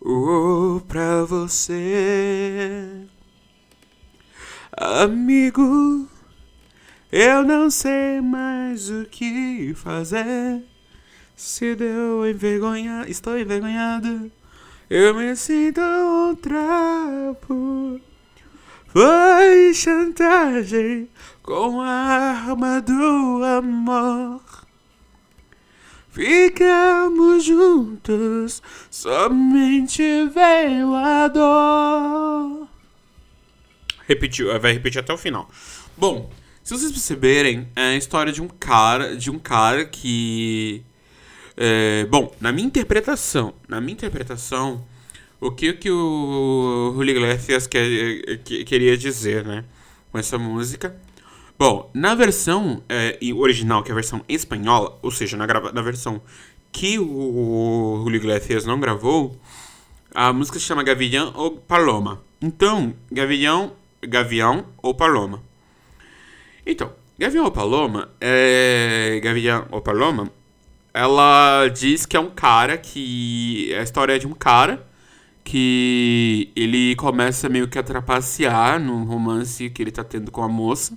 ou 0.00 0.80
pra 0.80 1.24
você. 1.24 3.06
Amigo, 4.76 6.08
eu 7.10 7.42
não 7.42 7.68
sei 7.70 8.20
mais 8.20 8.88
o 8.88 9.04
que 9.04 9.74
fazer. 9.74 10.62
Se 11.36 11.74
deu 11.74 12.28
envergonhado, 12.28 13.10
estou 13.10 13.36
envergonhado. 13.36 14.30
Eu 14.88 15.14
me 15.14 15.34
sinto 15.34 15.80
um 15.80 16.36
trapo. 16.36 18.00
Foi 18.94 19.74
chantagem 19.74 21.08
com 21.42 21.80
a 21.80 21.90
arma 21.90 22.80
do 22.80 23.42
amor. 23.42 24.40
Ficamos 26.12 27.42
juntos, 27.42 28.62
somente 28.88 30.00
veio 30.26 30.94
a 30.94 31.26
dor. 31.26 32.68
Repetiu, 34.06 34.56
vai 34.60 34.74
repetir 34.74 35.00
até 35.00 35.12
o 35.12 35.18
final. 35.18 35.50
Bom, 35.96 36.30
se 36.62 36.72
vocês 36.72 36.92
perceberem, 36.92 37.68
é 37.74 37.82
a 37.82 37.96
história 37.96 38.32
de 38.32 38.40
um 38.40 38.46
cara, 38.46 39.16
de 39.16 39.28
um 39.28 39.40
cara 39.40 39.84
que 39.84 40.84
é, 41.56 42.06
bom, 42.08 42.32
na 42.40 42.52
minha 42.52 42.68
interpretação, 42.68 43.54
na 43.66 43.80
minha 43.80 43.94
interpretação, 43.94 44.86
o 45.40 45.50
que 45.50 45.72
que 45.74 45.90
o 45.90 46.92
Julio 46.94 47.16
Iglesias 47.16 47.66
quer, 47.66 48.38
queria 48.44 48.96
dizer, 48.96 49.44
né, 49.44 49.64
com 50.10 50.18
essa 50.18 50.38
música? 50.38 50.96
Bom, 51.58 51.90
na 51.94 52.14
versão 52.14 52.82
é, 52.88 53.18
original, 53.34 53.82
que 53.82 53.90
é 53.90 53.92
a 53.92 53.94
versão 53.94 54.24
espanhola, 54.28 54.98
ou 55.02 55.10
seja, 55.10 55.36
na, 55.36 55.46
na 55.46 55.82
versão 55.82 56.20
que 56.72 56.98
o 56.98 58.00
Julio 58.02 58.16
Iglesias 58.16 58.64
não 58.64 58.80
gravou, 58.80 59.38
a 60.12 60.32
música 60.32 60.58
se 60.58 60.64
chama 60.64 60.82
Gavião 60.82 61.32
ou 61.34 61.52
Paloma. 61.52 62.20
Então, 62.42 62.94
Gavião, 63.10 63.72
Gavião 64.02 64.66
ou 64.82 64.94
Paloma. 64.94 65.42
Então, 66.66 66.92
Gavião 67.18 67.44
ou 67.44 67.50
Paloma 67.50 68.10
é. 68.20 69.20
Gavião 69.22 69.66
ou 69.70 69.80
Paloma, 69.80 70.30
ela 70.92 71.68
diz 71.68 72.04
que 72.04 72.16
é 72.16 72.20
um 72.20 72.30
cara 72.30 72.76
que. 72.76 73.72
A 73.74 73.82
história 73.82 74.14
é 74.14 74.18
de 74.18 74.26
um 74.26 74.32
cara 74.32 74.84
que 75.44 76.50
ele 76.56 76.96
começa 76.96 77.48
meio 77.48 77.68
que 77.68 77.78
a 77.78 77.82
trapacear 77.82 78.80
no 78.80 79.04
romance 79.04 79.68
que 79.70 79.82
ele 79.82 79.92
tá 79.92 80.02
tendo 80.02 80.30
com 80.30 80.42
a 80.42 80.48
moça. 80.48 80.96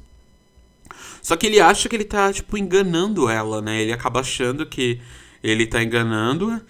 Só 1.21 1.35
que 1.35 1.45
ele 1.45 1.59
acha 1.59 1.89
que 1.89 1.95
ele 1.95 2.05
tá, 2.05 2.31
tipo, 2.31 2.57
enganando 2.57 3.29
ela, 3.29 3.61
né? 3.61 3.81
Ele 3.81 3.91
acaba 3.91 4.21
achando 4.21 4.65
que 4.65 5.01
ele 5.43 5.67
tá 5.67 5.83
enganando. 5.83 6.61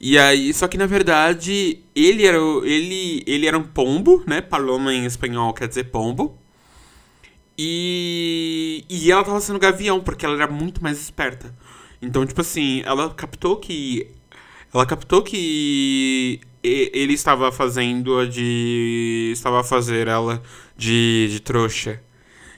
E 0.00 0.16
aí, 0.16 0.52
só 0.54 0.68
que 0.68 0.78
na 0.78 0.86
verdade, 0.86 1.80
ele 1.94 2.24
era, 2.24 2.38
ele, 2.64 3.24
ele 3.26 3.46
era 3.46 3.58
um 3.58 3.64
pombo, 3.64 4.22
né? 4.26 4.40
Paloma 4.40 4.94
em 4.94 5.04
espanhol 5.04 5.52
quer 5.52 5.66
dizer 5.68 5.84
pombo. 5.84 6.38
E, 7.58 8.84
e 8.88 9.10
ela 9.10 9.24
tava 9.24 9.40
sendo 9.40 9.58
gavião, 9.58 10.00
porque 10.00 10.24
ela 10.26 10.36
era 10.36 10.46
muito 10.46 10.82
mais 10.82 11.00
esperta. 11.00 11.54
Então, 12.00 12.24
tipo 12.26 12.40
assim, 12.40 12.82
ela 12.84 13.12
captou 13.14 13.56
que. 13.56 14.08
Ela 14.72 14.84
captou 14.86 15.22
que 15.22 16.40
ele 16.92 17.14
estava 17.14 17.52
fazendo 17.52 18.18
a 18.18 18.26
de. 18.26 19.30
Estava 19.32 19.60
a 19.60 19.64
fazer 19.64 20.08
ela 20.08 20.42
de, 20.76 21.28
de 21.30 21.40
trouxa. 21.40 22.00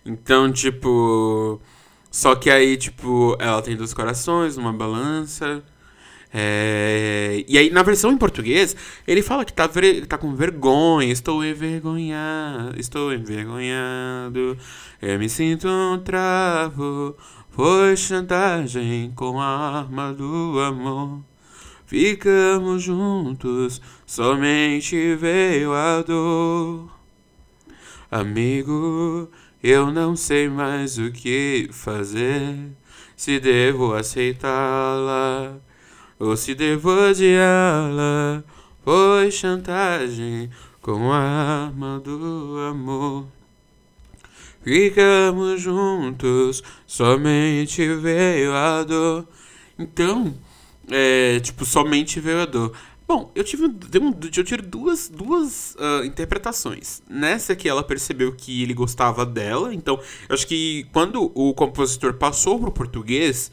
Então, 0.05 0.53
tipo. 0.53 1.61
Só 2.11 2.35
que 2.35 2.51
aí, 2.51 2.77
tipo, 2.77 3.37
ela 3.39 3.61
tem 3.63 3.77
dois 3.77 3.93
corações, 3.95 4.57
uma 4.57 4.73
balança. 4.73 5.63
É... 6.33 7.45
E 7.49 7.57
aí, 7.59 7.71
na 7.71 7.83
versão 7.83 8.13
em 8.13 8.19
português, 8.19 8.77
ele 9.07 9.23
fala 9.23 9.45
que 9.45 9.53
tá, 9.53 9.67
ver... 9.67 10.07
tá 10.07 10.19
com 10.19 10.35
vergonha. 10.35 11.13
Estou 11.13 11.45
envergonhado, 11.45 12.79
estou 12.79 13.13
envergonhado. 13.13 14.57
Eu 15.01 15.19
me 15.19 15.29
sinto 15.29 15.69
um 15.69 15.99
travo. 15.99 17.17
Foi 17.51 17.97
chantagem 17.97 19.13
com 19.15 19.41
a 19.41 19.79
arma 19.81 20.13
do 20.13 20.61
amor. 20.61 21.21
Ficamos 21.89 22.83
juntos, 22.83 23.81
somente 24.05 25.15
veio 25.15 25.73
a 25.73 26.03
dor. 26.03 26.87
Amigo, 28.11 29.31
eu 29.63 29.91
não 29.91 30.15
sei 30.15 30.51
mais 30.51 30.99
o 30.99 31.11
que 31.11 31.71
fazer. 31.73 32.73
Se 33.17 33.41
devo 33.41 33.95
aceitá-la 33.95 35.57
ou 36.19 36.37
se 36.37 36.55
devo 36.55 36.91
odiá-la. 36.91 38.45
Foi 38.85 39.31
chantagem 39.31 40.51
com 40.83 41.11
a 41.11 41.19
arma 41.19 41.99
do 42.01 42.59
amor. 42.69 43.27
Ficamos 44.63 45.59
juntos, 45.63 46.63
somente 46.87 47.95
veio 47.95 48.53
a 48.53 48.85
dor. 48.85 49.27
Então, 49.79 50.35
é, 50.91 51.41
tipo, 51.41 51.65
somente 51.65 52.21
veio 52.21 52.41
a 52.41 52.47
dor. 52.47 52.73
Bom, 53.07 53.33
eu 53.35 53.43
tive, 53.43 53.65
eu 53.65 54.45
tive 54.45 54.63
duas, 54.63 55.09
duas 55.09 55.75
uh, 55.77 56.05
interpretações. 56.05 57.03
Nessa 57.09 57.57
que 57.57 57.67
ela 57.67 57.83
percebeu 57.83 58.33
que 58.33 58.63
ele 58.63 58.75
gostava 58.75 59.25
dela, 59.25 59.73
então 59.73 59.99
eu 60.29 60.35
acho 60.35 60.47
que 60.47 60.87
quando 60.93 61.33
o 61.35 61.55
compositor 61.55 62.13
passou 62.13 62.61
pro 62.61 62.71
português, 62.71 63.51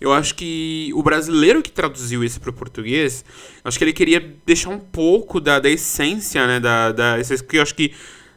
eu 0.00 0.10
acho 0.10 0.34
que 0.34 0.90
o 0.94 1.02
brasileiro 1.02 1.60
que 1.62 1.70
traduziu 1.70 2.24
isso 2.24 2.40
para 2.40 2.48
o 2.48 2.52
português, 2.52 3.24
acho 3.62 3.76
que 3.76 3.84
ele 3.84 3.92
queria 3.92 4.34
deixar 4.46 4.70
um 4.70 4.80
pouco 4.80 5.38
da, 5.38 5.58
da 5.58 5.68
essência, 5.68 6.46
né? 6.46 6.58
Da, 6.58 6.92
da 6.92 7.16
que 7.46 7.58
eu 7.58 7.62
acho 7.62 7.74
que 7.74 7.92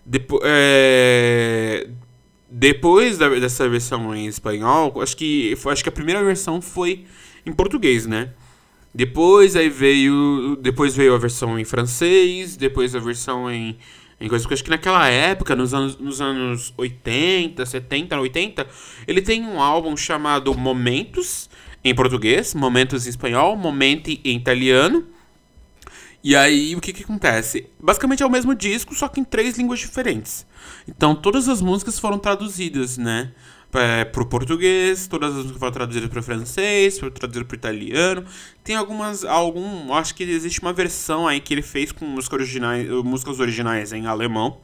depo, 0.05 0.41
é, 0.43 1.87
depois 2.49 3.17
da, 3.17 3.29
dessa 3.29 3.69
versão 3.69 4.13
em 4.13 4.27
espanhol, 4.27 5.01
acho 5.01 5.15
que, 5.15 5.57
acho 5.65 5.81
que 5.81 5.89
a 5.89 5.93
primeira 5.93 6.21
versão 6.23 6.61
foi 6.61 7.05
em 7.45 7.51
português, 7.51 8.05
né? 8.05 8.29
Depois 8.93 9.55
aí 9.55 9.69
veio, 9.69 10.57
depois 10.61 10.95
veio 10.95 11.15
a 11.15 11.17
versão 11.17 11.57
em 11.57 11.63
francês, 11.63 12.57
depois 12.57 12.93
a 12.93 12.99
versão 12.99 13.49
em, 13.49 13.77
em 14.19 14.27
coisas. 14.27 14.45
Porque 14.45 14.55
acho 14.55 14.63
que 14.63 14.69
naquela 14.69 15.07
época, 15.07 15.55
nos 15.55 15.73
anos, 15.73 15.97
nos 15.97 16.19
anos 16.19 16.73
80, 16.77 17.65
70, 17.65 18.19
80, 18.19 18.67
ele 19.07 19.21
tem 19.21 19.43
um 19.43 19.61
álbum 19.61 19.95
chamado 19.95 20.53
Momentos, 20.53 21.49
em 21.83 21.95
português, 21.95 22.53
Momentos 22.53 23.07
em 23.07 23.09
espanhol, 23.09 23.55
Momenti 23.55 24.19
em 24.25 24.35
italiano. 24.35 25.07
E 26.23 26.35
aí, 26.35 26.75
o 26.75 26.81
que 26.81 26.93
que 26.93 27.03
acontece? 27.03 27.67
Basicamente 27.79 28.21
é 28.21 28.25
o 28.25 28.29
mesmo 28.29 28.53
disco, 28.53 28.93
só 28.93 29.07
que 29.07 29.19
em 29.19 29.23
três 29.23 29.57
línguas 29.57 29.79
diferentes. 29.79 30.45
Então, 30.87 31.15
todas 31.15 31.47
as 31.47 31.61
músicas 31.61 31.97
foram 31.97 32.19
traduzidas, 32.19 32.97
né? 32.97 33.31
É, 33.73 34.05
pro 34.05 34.25
português, 34.25 35.07
todas 35.07 35.29
as 35.31 35.35
músicas 35.37 35.59
foram 35.59 35.71
traduzidas 35.71 36.09
para 36.09 36.21
francês, 36.21 36.99
foram 36.99 37.11
traduzidas 37.11 37.47
para 37.47 37.57
italiano. 37.57 38.25
Tem 38.63 38.75
algumas, 38.75 39.23
algum, 39.23 39.93
acho 39.93 40.15
que 40.15 40.23
existe 40.23 40.61
uma 40.61 40.73
versão 40.73 41.27
aí 41.27 41.39
que 41.39 41.53
ele 41.53 41.61
fez 41.61 41.91
com 41.91 42.05
músicas 42.05 42.39
originais, 42.39 42.89
músicas 43.03 43.39
originais 43.39 43.93
em 43.93 44.07
alemão. 44.07 44.57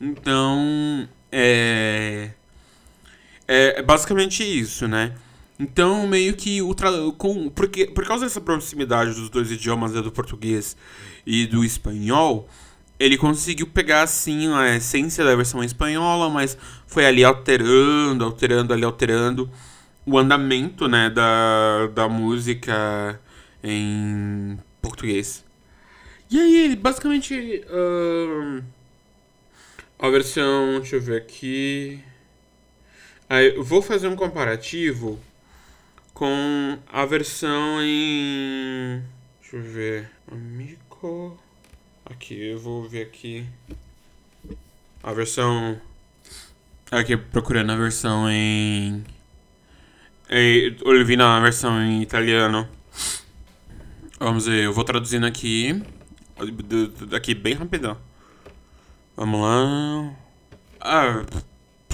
Então, 0.00 1.08
é, 1.30 2.30
é, 3.46 3.78
é 3.78 3.82
basicamente 3.82 4.42
isso, 4.42 4.88
né? 4.88 5.14
Então, 5.58 6.06
meio 6.08 6.34
que 6.34 6.60
o 6.60 6.74
tra... 6.74 6.90
com 7.16 7.48
porque 7.50 7.86
por 7.86 8.04
causa 8.04 8.24
dessa 8.24 8.40
proximidade 8.40 9.14
dos 9.14 9.30
dois 9.30 9.50
idiomas, 9.50 9.92
né, 9.92 10.02
do 10.02 10.10
português 10.10 10.76
e 11.24 11.46
do 11.46 11.64
espanhol, 11.64 12.48
ele 13.02 13.18
conseguiu 13.18 13.66
pegar 13.66 14.02
assim 14.02 14.52
a 14.54 14.76
essência 14.76 15.24
da 15.24 15.34
versão 15.34 15.62
espanhola, 15.64 16.30
mas 16.30 16.56
foi 16.86 17.04
ali 17.04 17.24
alterando, 17.24 18.24
alterando, 18.24 18.72
ali 18.72 18.84
alterando 18.84 19.50
o 20.06 20.16
andamento, 20.16 20.86
né, 20.86 21.10
da, 21.10 21.88
da 21.88 22.08
música 22.08 23.20
em 23.62 24.56
português. 24.80 25.44
E 26.30 26.38
aí, 26.38 26.76
basicamente, 26.76 27.64
uh, 27.66 28.62
a 29.98 30.08
versão, 30.08 30.78
deixa 30.78 30.96
eu 30.96 31.00
ver 31.00 31.16
aqui. 31.16 32.00
Aí, 33.28 33.56
eu 33.56 33.64
vou 33.64 33.82
fazer 33.82 34.06
um 34.06 34.16
comparativo 34.16 35.18
com 36.14 36.78
a 36.86 37.04
versão 37.04 37.82
em, 37.82 39.02
deixa 39.40 39.56
eu 39.56 39.62
ver, 39.62 40.10
amigo 40.30 41.38
Aqui, 42.04 42.34
eu 42.34 42.58
vou 42.58 42.88
ver 42.88 43.02
aqui 43.02 43.46
a 45.02 45.12
versão. 45.12 45.80
Aqui, 46.90 47.16
procurando 47.16 47.72
a 47.72 47.76
versão 47.76 48.30
em. 48.30 49.04
Eu 50.28 51.04
vi 51.04 51.16
na 51.16 51.40
versão 51.40 51.80
em 51.80 52.02
italiano. 52.02 52.68
Vamos 54.18 54.46
ver, 54.46 54.64
eu 54.64 54.72
vou 54.72 54.84
traduzindo 54.84 55.26
aqui. 55.26 55.82
Aqui, 57.14 57.34
bem 57.34 57.54
rapidão. 57.54 57.96
Vamos 59.16 59.40
lá. 59.40 60.14
Ah, 60.80 61.24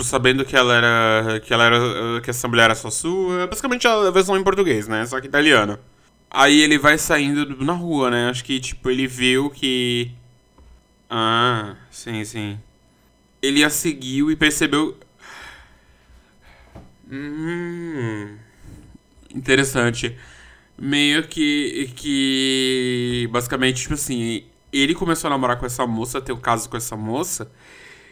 sabendo 0.02 0.44
que 0.44 0.56
ela 0.56 0.74
era. 0.74 1.40
Que 1.40 1.52
ela 1.52 1.64
era. 1.64 2.20
Que 2.22 2.30
essa 2.30 2.48
mulher 2.48 2.64
era 2.64 2.74
só 2.74 2.90
sua. 2.90 3.46
Basicamente 3.46 3.86
a 3.86 4.10
versão 4.10 4.36
em 4.36 4.44
português, 4.44 4.88
né? 4.88 5.04
Só 5.06 5.20
que 5.20 5.26
italiana. 5.26 5.78
Aí 6.30 6.60
ele 6.60 6.78
vai 6.78 6.98
saindo 6.98 7.64
na 7.64 7.72
rua, 7.72 8.10
né? 8.10 8.28
Acho 8.28 8.44
que, 8.44 8.60
tipo, 8.60 8.90
ele 8.90 9.06
viu 9.06 9.50
que. 9.50 10.10
Ah, 11.10 11.76
sim, 11.90 12.24
sim. 12.24 12.58
Ele 13.42 13.64
a 13.64 13.70
seguiu 13.70 14.30
e 14.30 14.36
percebeu. 14.36 14.96
Hum. 17.10 18.36
Interessante. 19.34 20.16
Meio 20.78 21.26
que. 21.28 21.90
Que. 21.96 23.28
Basicamente, 23.30 23.82
tipo 23.82 23.94
assim. 23.94 24.44
Ele 24.72 24.94
começou 24.94 25.28
a 25.28 25.30
namorar 25.30 25.58
com 25.58 25.66
essa 25.66 25.86
moça, 25.86 26.20
ter 26.20 26.32
um 26.32 26.40
caso 26.40 26.68
com 26.68 26.76
essa 26.76 26.96
moça. 26.96 27.50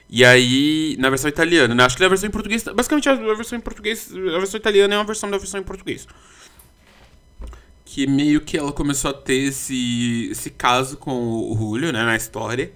E 0.09 0.25
aí, 0.25 0.97
na 0.99 1.11
versão 1.11 1.29
italiana, 1.29 1.75
né? 1.75 1.85
Acho 1.85 1.97
que 1.97 2.03
na 2.03 2.09
versão 2.09 2.29
em 2.29 2.33
português. 2.33 2.65
Basicamente, 2.65 3.09
a 3.09 3.15
versão 3.15 3.59
em 3.59 3.61
português. 3.61 4.11
A 4.13 4.39
versão 4.39 4.59
italiana 4.59 4.95
é 4.95 4.99
uma 4.99 5.05
versão 5.05 5.31
da 5.31 5.39
versão 5.39 5.61
em 5.61 5.65
português 5.65 6.07
que 7.97 8.07
meio 8.07 8.43
que 8.43 8.59
ela 8.59 8.75
começou 8.75 9.11
a 9.11 9.15
ter 9.15 9.49
esse, 9.49 10.29
esse 10.31 10.51
caso 10.51 10.99
com 10.99 11.11
o 11.11 11.57
Julio, 11.59 11.91
né, 11.91 12.05
na 12.05 12.15
história. 12.15 12.71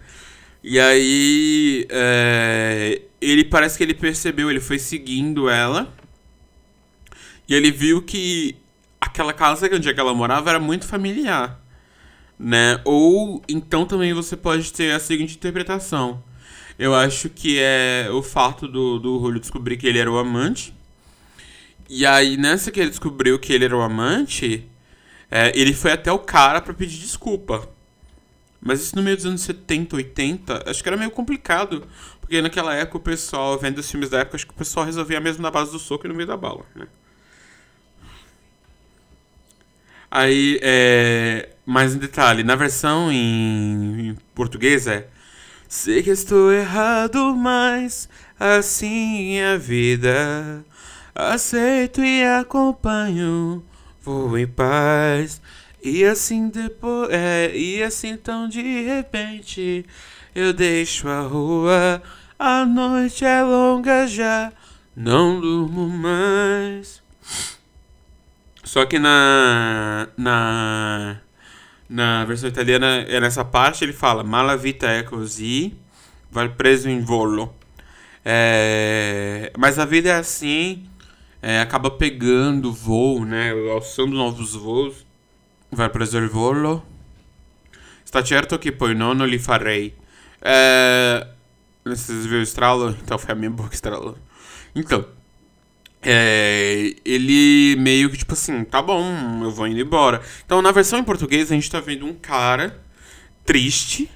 E 0.64 0.80
aí, 0.80 1.87
é, 1.90 3.02
ele 3.20 3.44
parece 3.44 3.76
que 3.76 3.85
ele 3.85 3.92
percebeu, 3.92 4.48
ele 4.48 4.61
foi 4.61 4.78
seguindo 4.78 5.50
ela. 5.50 5.94
E 7.46 7.54
ele 7.54 7.70
viu 7.70 8.00
que 8.00 8.56
aquela 8.98 9.35
casa 9.35 9.68
onde 9.70 9.90
ela 9.90 10.14
morava 10.14 10.48
era 10.48 10.59
muito 10.59 10.87
familiar, 10.87 11.61
né? 12.38 12.80
Ou 12.87 13.42
então 13.46 13.85
também 13.85 14.14
você 14.14 14.38
pode 14.38 14.72
ter 14.72 14.90
a 14.92 14.98
seguinte 14.98 15.37
interpretação. 15.37 16.24
Eu 16.78 16.94
acho 16.94 17.28
que 17.28 17.59
é 17.61 18.09
o 18.11 18.22
fato 18.22 18.66
do, 18.66 18.98
do 18.98 19.20
Julio 19.20 19.38
descobrir 19.38 19.76
que 19.76 19.87
ele 19.87 19.98
era 19.98 20.11
o 20.11 20.16
amante. 20.16 20.72
E 21.90 22.06
aí, 22.06 22.38
nessa 22.38 22.70
que 22.70 22.80
ele 22.80 22.88
descobriu 22.88 23.38
que 23.38 23.52
ele 23.52 23.66
era 23.66 23.76
o 23.76 23.83
amante, 23.83 24.66
é, 25.31 25.53
ele 25.55 25.73
foi 25.73 25.93
até 25.93 26.11
o 26.11 26.19
cara 26.19 26.61
para 26.61 26.75
pedir 26.75 26.99
desculpa. 26.99 27.69
Mas 28.61 28.81
isso 28.81 28.97
no 28.97 29.03
meio 29.03 29.16
dos 29.16 29.25
anos 29.25 29.40
70, 29.43 29.97
80, 29.97 30.71
acho 30.71 30.83
que 30.83 30.88
era 30.88 30.97
meio 30.97 31.11
complicado. 31.11 31.87
Porque 32.21 32.43
naquela 32.43 32.75
época 32.75 32.99
o 32.99 33.01
pessoal, 33.01 33.59
vendo 33.59 33.79
os 33.79 33.90
filmes 33.90 34.11
da 34.11 34.21
época, 34.21 34.37
acho 34.37 34.47
que 34.47 34.53
o 34.53 34.57
pessoal 34.57 34.85
resolvia 34.85 35.21
mesmo 35.21 35.43
na 35.43 35.51
base 35.51 35.71
do 35.71 35.79
soco 35.79 36.07
e 36.07 36.09
no 36.09 36.14
meio 36.14 36.27
da 36.27 36.37
bala, 36.37 36.64
né? 36.75 36.87
Aí, 40.11 40.59
é, 40.61 41.51
mais 41.64 41.95
um 41.95 41.99
detalhe, 41.99 42.43
na 42.43 42.57
versão 42.57 43.12
em, 43.12 44.09
em 44.09 44.19
português 44.35 44.88
é 44.88 45.09
Sei 45.69 46.03
que 46.03 46.11
estou 46.11 46.53
errado, 46.53 47.37
mas 47.37 48.09
assim 48.38 49.37
é 49.37 49.53
a 49.53 49.57
vida 49.57 50.64
Aceito 51.14 52.03
e 52.03 52.25
acompanho 52.25 53.62
vou 54.03 54.39
em 54.39 54.47
paz. 54.47 55.41
E 55.83 56.05
assim 56.05 56.49
depois, 56.49 57.09
é, 57.11 57.57
e 57.57 57.83
assim 57.83 58.17
tão 58.17 58.49
de 58.49 58.83
repente, 58.83 59.87
eu 60.35 60.53
deixo 60.53 61.09
a 61.09 61.23
rua, 61.23 62.03
a 62.39 62.67
noite 62.67 63.25
é 63.25 63.43
longa 63.43 64.07
já, 64.07 64.53
não 64.95 65.41
durmo 65.41 65.89
mais. 65.89 67.03
Só 68.63 68.85
que 68.85 68.99
na 68.99 70.09
na 70.17 71.17
na 71.89 72.25
versão 72.25 72.49
italiana, 72.49 73.05
é 73.09 73.19
nessa 73.19 73.45
parte 73.45 73.83
ele 73.83 73.93
fala 73.93 74.23
Mala 74.23 74.57
vita 74.57 74.87
é 74.87 75.03
così, 75.03 75.75
vai 76.31 76.49
preso 76.49 76.89
in 76.89 77.01
volo. 77.01 77.55
É, 78.25 79.51
mas 79.57 79.79
a 79.79 79.87
vida 79.87 80.11
é 80.11 80.15
assim, 80.15 80.89
é, 81.42 81.61
acaba 81.61 81.90
pegando 81.90 82.72
voo, 82.72 83.24
né? 83.24 83.53
Alçando 83.72 84.14
novos 84.14 84.55
voos. 84.55 85.07
Vai 85.70 85.88
volo. 86.29 86.85
Sta 88.05 88.24
certo 88.24 88.59
che 88.59 88.72
poi 88.72 88.94
non 88.94 89.18
li 89.18 89.38
farei. 89.38 89.94
É... 90.40 91.26
Vocês 91.85 92.26
viram 92.26 92.40
o 92.40 92.42
estralo? 92.42 92.90
Então 93.03 93.16
foi 93.18 93.33
a 93.33 93.35
minha 93.37 93.50
boca 93.50 93.72
estralando. 93.72 94.18
Então. 94.74 95.07
É, 96.03 96.94
ele 97.05 97.76
meio 97.76 98.09
que 98.11 98.16
tipo 98.16 98.33
assim, 98.33 98.64
tá 98.64 98.81
bom, 98.81 99.05
eu 99.42 99.50
vou 99.50 99.66
indo 99.66 99.81
embora. 99.81 100.22
Então 100.44 100.62
na 100.62 100.72
versão 100.72 100.98
em 100.98 101.05
português 101.05 101.53
a 101.53 101.55
gente 101.55 101.70
tá 101.70 101.79
vendo 101.79 102.07
um 102.07 102.14
cara 102.14 102.83
triste, 103.44 104.11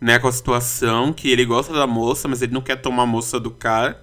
né, 0.00 0.20
com 0.20 0.28
a 0.28 0.32
situação, 0.32 1.12
que 1.12 1.28
ele 1.28 1.44
gosta 1.44 1.72
da 1.72 1.86
moça, 1.86 2.28
mas 2.28 2.42
ele 2.42 2.52
não 2.52 2.60
quer 2.60 2.76
tomar 2.76 3.02
a 3.02 3.06
moça 3.06 3.40
do 3.40 3.50
cara. 3.50 4.00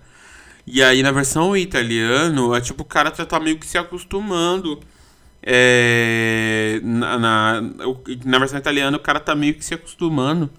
E 0.65 0.81
aí 0.81 1.03
na 1.03 1.11
versão 1.11 1.55
italiano, 1.55 2.55
é 2.55 2.61
tipo 2.61 2.83
o 2.83 2.85
cara 2.85 3.13
já 3.13 3.25
tá 3.25 3.39
meio 3.39 3.57
que 3.59 3.65
se 3.65 3.77
acostumando. 3.77 4.79
É, 5.45 6.79
na, 6.83 7.19
na, 7.19 7.61
na 8.25 8.39
versão 8.39 8.57
italiana, 8.57 8.95
o 8.95 8.99
cara 8.99 9.19
tá 9.19 9.35
meio 9.35 9.55
que 9.55 9.65
se 9.65 9.73
acostumando. 9.73 10.49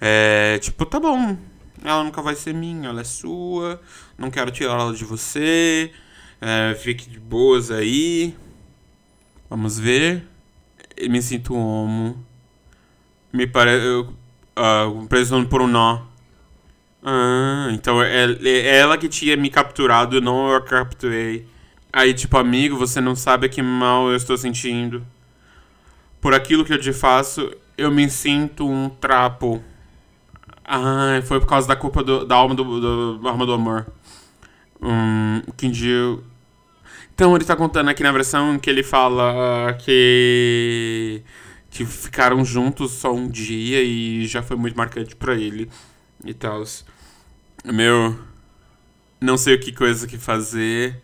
É, 0.00 0.58
tipo, 0.58 0.84
tá 0.84 0.98
bom, 0.98 1.36
ela 1.84 2.02
nunca 2.02 2.20
vai 2.20 2.34
ser 2.34 2.52
minha, 2.52 2.88
ela 2.88 3.00
é 3.00 3.04
sua, 3.04 3.80
não 4.18 4.30
quero 4.30 4.50
tirar 4.50 4.80
ela 4.80 4.92
de 4.92 5.04
você, 5.04 5.92
é, 6.40 6.74
fique 6.74 7.08
de 7.08 7.20
boas 7.20 7.70
aí. 7.70 8.34
Vamos 9.48 9.78
ver. 9.78 10.26
Me 11.08 11.22
sinto 11.22 11.54
homo. 11.54 12.24
Me 13.32 13.46
parece. 13.46 13.86
Uh, 13.86 15.06
preso 15.08 15.46
por 15.46 15.62
um 15.62 15.66
nó. 15.66 16.02
Ah, 17.04 17.68
então 17.72 18.02
é, 18.02 18.24
é 18.24 18.78
ela 18.78 18.96
que 18.96 19.08
tinha 19.08 19.36
me 19.36 19.50
capturado, 19.50 20.20
não 20.20 20.50
eu 20.50 20.62
capturei. 20.62 21.46
Aí, 21.92 22.14
tipo, 22.14 22.36
amigo, 22.38 22.76
você 22.76 23.00
não 23.00 23.14
sabe 23.14 23.48
que 23.48 23.62
mal 23.62 24.08
eu 24.08 24.16
estou 24.16 24.36
sentindo. 24.36 25.06
Por 26.20 26.34
aquilo 26.34 26.64
que 26.64 26.72
eu 26.72 26.80
te 26.80 26.92
faço, 26.92 27.52
eu 27.76 27.90
me 27.90 28.08
sinto 28.10 28.66
um 28.68 28.88
trapo. 28.88 29.62
Ah, 30.64 31.20
foi 31.24 31.40
por 31.40 31.46
causa 31.46 31.68
da 31.68 31.76
culpa 31.76 32.02
do, 32.02 32.24
da 32.24 32.36
alma 32.36 32.54
do, 32.54 33.18
do, 33.18 33.28
alma 33.28 33.46
do 33.46 33.52
amor. 33.52 33.86
Hum, 34.80 35.42
dia. 35.70 36.18
Então 37.14 37.34
ele 37.36 37.44
tá 37.44 37.54
contando 37.54 37.88
aqui 37.90 38.02
na 38.02 38.12
versão 38.12 38.58
que 38.58 38.68
ele 38.68 38.82
fala 38.82 39.74
que 39.80 41.22
que 41.70 41.84
ficaram 41.84 42.44
juntos 42.44 42.92
só 42.92 43.12
um 43.12 43.28
dia 43.28 43.82
e 43.82 44.26
já 44.26 44.42
foi 44.42 44.56
muito 44.56 44.76
marcante 44.76 45.16
para 45.16 45.34
ele 45.34 45.68
e 46.24 46.32
tal. 46.34 46.62
Meu, 47.64 48.18
não 49.20 49.38
sei 49.38 49.54
o 49.54 49.60
que 49.60 49.72
coisa 49.72 50.06
que 50.06 50.18
fazer. 50.18 51.00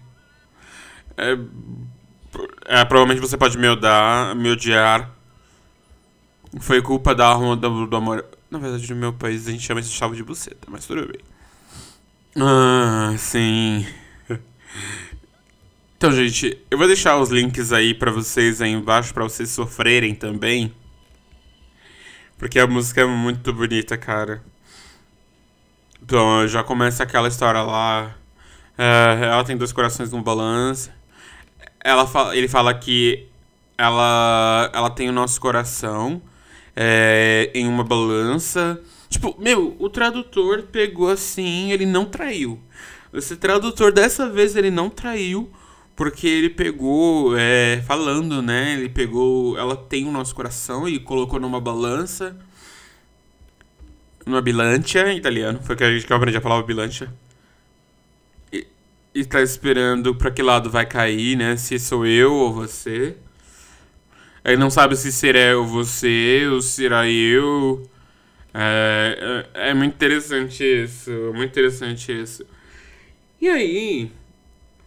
É, 1.17 1.33
é, 2.67 2.85
provavelmente 2.85 3.21
você 3.21 3.37
pode 3.37 3.57
me 3.57 3.67
odiar, 3.69 4.35
me 4.37 4.51
odiar. 4.51 5.11
Foi 6.61 6.83
culpa 6.83 7.15
da 7.15 7.29
arma 7.29 7.57
do, 7.57 7.87
do 7.87 7.97
amor. 7.97 8.25
Na 8.51 8.59
verdade, 8.59 8.93
no 8.93 8.97
meu 9.01 9.13
país 9.13 9.47
a 9.47 9.51
gente 9.51 9.63
chama 9.63 9.81
esse 9.81 9.91
chave 9.91 10.17
de 10.17 10.23
buceta, 10.23 10.69
mas 10.69 10.87
tudo 10.87 11.07
bem. 11.07 11.21
Ah, 12.37 13.15
sim. 13.19 13.87
Então, 15.97 16.13
gente, 16.13 16.57
eu 16.71 16.79
vou 16.79 16.87
deixar 16.87 17.19
os 17.19 17.29
links 17.29 17.73
aí 17.75 17.93
para 17.93 18.11
vocês 18.11 18.63
aí 18.63 18.71
embaixo 18.71 19.13
para 19.13 19.23
vocês 19.23 19.51
sofrerem 19.51 20.15
também. 20.15 20.75
Porque 22.39 22.59
a 22.59 22.67
música 22.67 23.03
é 23.03 23.05
muito 23.05 23.53
bonita, 23.53 23.99
cara. 23.99 24.43
Então, 26.03 26.47
já 26.49 26.63
começa 26.63 27.03
aquela 27.03 27.29
história 27.29 27.63
lá. 27.63 28.15
É, 28.77 29.19
ela 29.25 29.45
tem 29.45 29.57
dois 29.57 29.73
corações 29.73 30.11
no 30.11 30.23
balanço. 30.23 30.91
Ela 31.83 32.07
fala, 32.07 32.37
ele 32.37 32.49
fala 32.49 32.75
que 32.75 33.29
ela, 33.77 34.71
ela 34.75 34.91
tem 34.91 35.09
o 35.09 35.13
nosso 35.13 35.41
coração 35.41 36.21
é, 36.77 37.51
em 37.55 37.67
uma 37.67 37.85
balança. 37.85 38.81
Tipo, 39.09 39.35
meu, 39.39 39.77
o 39.79 39.89
tradutor 39.89 40.65
pegou 40.71 41.09
assim, 41.09 41.73
ele 41.73 41.87
não 41.87 42.05
traiu. 42.05 42.61
Esse 43.13 43.37
tradutor 43.37 43.93
dessa 43.93 44.29
vez 44.29 44.55
ele 44.57 44.71
não 44.71 44.89
traiu 44.89 45.51
porque 45.97 46.27
ele 46.27 46.49
pegou, 46.49 47.37
é, 47.37 47.83
falando, 47.87 48.41
né? 48.41 48.75
Ele 48.75 48.89
pegou. 48.89 49.59
Ela 49.59 49.77
tem 49.77 50.07
o 50.07 50.11
nosso 50.11 50.35
coração 50.35 50.89
e 50.89 50.99
colocou 50.99 51.39
numa 51.39 51.61
balança. 51.61 52.39
Numa 54.27 54.43
bilancia 54.43 55.13
em 55.13 55.19
italiano. 55.19 55.61
Foi 55.63 55.77
que 55.77 55.85
a 55.85 55.91
gente 55.91 56.07
que 56.07 56.13
eu 56.13 56.17
aprendi 56.17 56.37
a 56.37 56.41
palavra 56.41 56.67
bilancia. 56.67 57.13
E, 58.53 58.67
e 59.15 59.25
tá 59.25 59.43
esperando 59.43 60.15
pra 60.15 60.31
que 60.31 60.43
lado 60.43 60.71
vai 60.71 60.87
cair, 60.87 61.37
né? 61.37 61.57
Se 61.57 61.79
sou 61.79 62.07
eu 62.07 62.33
ou 62.33 62.53
você. 62.53 63.17
Ele 64.45 64.57
não 64.57 64.71
sabe 64.71 64.97
se 64.97 65.13
será 65.13 65.39
eu 65.41 65.61
ou 65.61 65.67
você, 65.67 66.47
ou 66.51 66.61
será 66.63 67.09
eu. 67.09 67.89
É, 68.53 69.47
é, 69.55 69.71
é 69.71 69.75
muito 69.75 69.95
interessante 69.95 70.65
isso. 70.65 71.11
Muito 71.35 71.51
interessante 71.51 72.13
isso. 72.13 72.45
E 73.41 73.49
aí. 73.49 74.11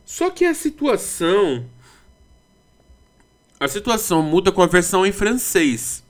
Só 0.06 0.30
que 0.30 0.46
a 0.46 0.54
situação. 0.54 1.66
A 3.60 3.68
situação 3.68 4.22
muda 4.22 4.52
com 4.52 4.62
a 4.62 4.68
versão 4.68 5.06
em 5.06 5.12
francês. 5.12 6.03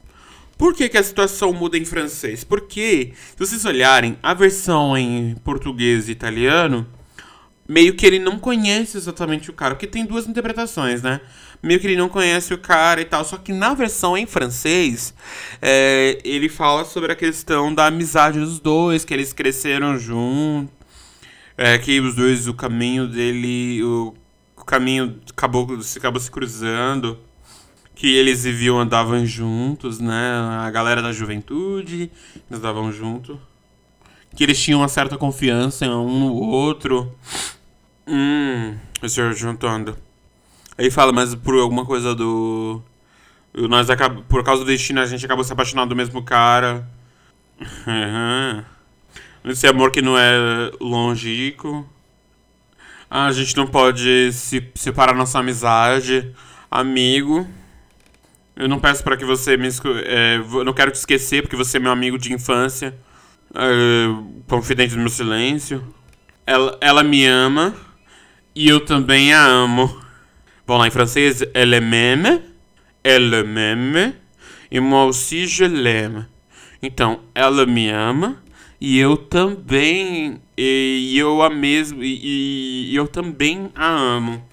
Por 0.58 0.74
que, 0.74 0.88
que 0.88 0.98
a 0.98 1.04
situação 1.04 1.52
muda 1.52 1.78
em 1.78 1.86
francês? 1.86 2.44
Porque, 2.44 3.14
se 3.32 3.38
vocês 3.38 3.66
olharem, 3.66 4.18
a 4.22 4.34
versão 4.34 4.98
em 4.98 5.36
português 5.44 6.08
e 6.08 6.12
italiano, 6.12 6.88
meio 7.68 7.96
que 7.96 8.06
ele 8.06 8.20
não 8.20 8.38
conhece 8.38 8.98
exatamente 8.98 9.50
o 9.50 9.54
cara. 9.54 9.76
Porque 9.76 9.88
tem 9.88 10.06
duas 10.06 10.28
interpretações, 10.28 11.02
né? 11.02 11.22
Meio 11.62 11.80
que 11.80 11.88
ele 11.88 11.96
não 11.96 12.10
conhece 12.10 12.54
o 12.54 12.58
cara 12.58 13.02
e 13.02 13.06
tal. 13.06 13.26
Só 13.26 13.38
que 13.38 13.52
na 13.52 13.74
versão 13.74 14.18
em 14.18 14.26
francês, 14.26 15.14
é, 15.62 16.20
ele 16.24 16.50
fala 16.50 16.86
sobre 16.86 17.12
a 17.12 17.16
questão 17.16 17.74
da 17.74 17.88
amizade 17.88 18.40
dos 18.40 18.60
dois, 18.60 19.04
que 19.04 19.14
eles 19.14 19.34
cresceram 19.34 19.98
juntos 19.98 20.84
é 21.58 21.78
que 21.78 22.00
os 22.00 22.16
dois, 22.16 22.48
o 22.48 22.54
caminho 22.54 23.08
dele, 23.08 23.84
o, 23.84 24.14
o 24.58 24.66
caminho 24.66 25.20
acabou, 25.30 25.68
acabou 25.98 26.20
se 26.20 26.32
cruzando, 26.32 27.20
que 27.96 28.16
eles 28.16 28.44
viviam, 28.44 28.80
andavam 28.80 29.26
juntos, 29.26 30.00
né? 30.00 30.34
A 30.60 30.70
galera 30.72 31.02
da 31.02 31.12
juventude, 31.12 32.12
eles 32.50 32.60
andavam 32.60 32.92
junto. 32.92 33.40
Que 34.36 34.44
eles 34.44 34.62
tinham 34.62 34.80
uma 34.80 34.88
certa 34.88 35.18
confiança 35.18 35.86
um 35.88 36.20
no 36.20 36.34
outro. 36.34 37.14
Hum, 38.08 38.76
estou 39.02 39.32
juntando. 39.34 39.96
Aí 40.78 40.90
fala, 40.90 41.12
mas 41.12 41.36
por 41.36 41.54
alguma 41.56 41.86
coisa 41.86 42.16
do. 42.16 42.82
Nós 43.54 43.90
acab... 43.90 44.24
Por 44.24 44.44
causa 44.44 44.64
do 44.64 44.68
destino, 44.68 45.00
a 45.00 45.06
gente 45.06 45.24
acabou 45.24 45.44
se 45.44 45.54
apaixonando 45.54 45.90
do 45.90 45.96
mesmo 45.96 46.24
cara. 46.24 46.88
Esse 49.46 49.68
amor 49.68 49.92
que 49.92 50.02
não 50.02 50.18
é 50.18 50.72
longínquo. 50.82 51.88
Ah, 53.10 53.28
a 53.28 53.32
gente 53.32 53.56
não 53.56 53.68
pode 53.68 54.34
se 54.34 54.72
separar 54.74 55.14
nossa 55.14 55.38
amizade. 55.38 56.34
Amigo. 56.72 57.48
Eu 58.56 58.68
não 58.68 58.80
peço 58.80 59.04
para 59.04 59.18
que 59.18 59.26
você 59.26 59.58
me. 59.58 59.68
É, 60.06 60.38
eu 60.38 60.64
não 60.64 60.74
quero 60.74 60.92
te 60.92 60.96
esquecer, 60.96 61.42
porque 61.42 61.56
você 61.56 61.78
é 61.78 61.80
meu 61.80 61.92
amigo 61.92 62.18
de 62.18 62.32
infância. 62.34 62.96
É, 63.56 64.08
confidente 64.48 64.94
do 64.94 65.00
meu 65.00 65.10
silêncio. 65.10 65.84
Ela, 66.46 66.78
ela 66.82 67.04
me 67.04 67.26
ama. 67.26 67.74
E 68.56 68.68
eu 68.68 68.80
também 68.80 69.34
a 69.34 69.44
amo. 69.44 70.00
Bom, 70.68 70.78
lá 70.78 70.88
em 70.88 70.92
francês, 70.92 71.44
elle 71.54 71.80
m'aime. 71.82 72.42
Elle 73.04 73.44
m'aime. 73.44 74.16
E 74.72 74.80
moi 74.80 75.06
aussi 75.06 75.46
je 75.48 75.68
l'aime. 75.68 76.26
Então, 76.82 77.22
ela 77.34 77.66
me 77.66 77.90
ama 77.90 78.44
e 78.80 79.00
eu 79.00 79.16
também. 79.16 80.42
E, 80.58 81.16
eu 81.16 81.42
a 81.42 81.50
mesmo. 81.50 82.04
E, 82.04 82.92
e 82.92 82.96
eu 82.96 83.08
também 83.08 83.72
a 83.74 83.88
amo. 83.88 84.44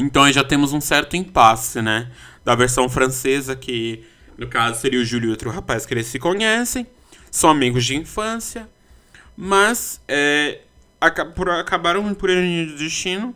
Então 0.00 0.24
aí 0.24 0.32
já 0.32 0.42
temos 0.42 0.72
um 0.72 0.80
certo 0.80 1.16
impasse, 1.16 1.82
né? 1.82 2.10
Da 2.44 2.54
versão 2.54 2.88
francesa, 2.88 3.54
que 3.54 4.02
no 4.38 4.48
caso 4.48 4.80
seria 4.80 4.98
o 4.98 5.04
Júlio 5.04 5.28
e 5.28 5.30
outro 5.30 5.50
rapaz 5.50 5.84
que 5.84 5.92
eles 5.92 6.06
se 6.06 6.18
conhecem, 6.18 6.86
são 7.30 7.50
amigos 7.50 7.84
de 7.84 7.94
infância, 7.94 8.68
mas 9.36 10.00
é, 10.08 10.60
acabaram 11.00 12.14
por 12.14 12.30
ironia 12.30 12.66
do 12.66 12.76
destino 12.76 13.34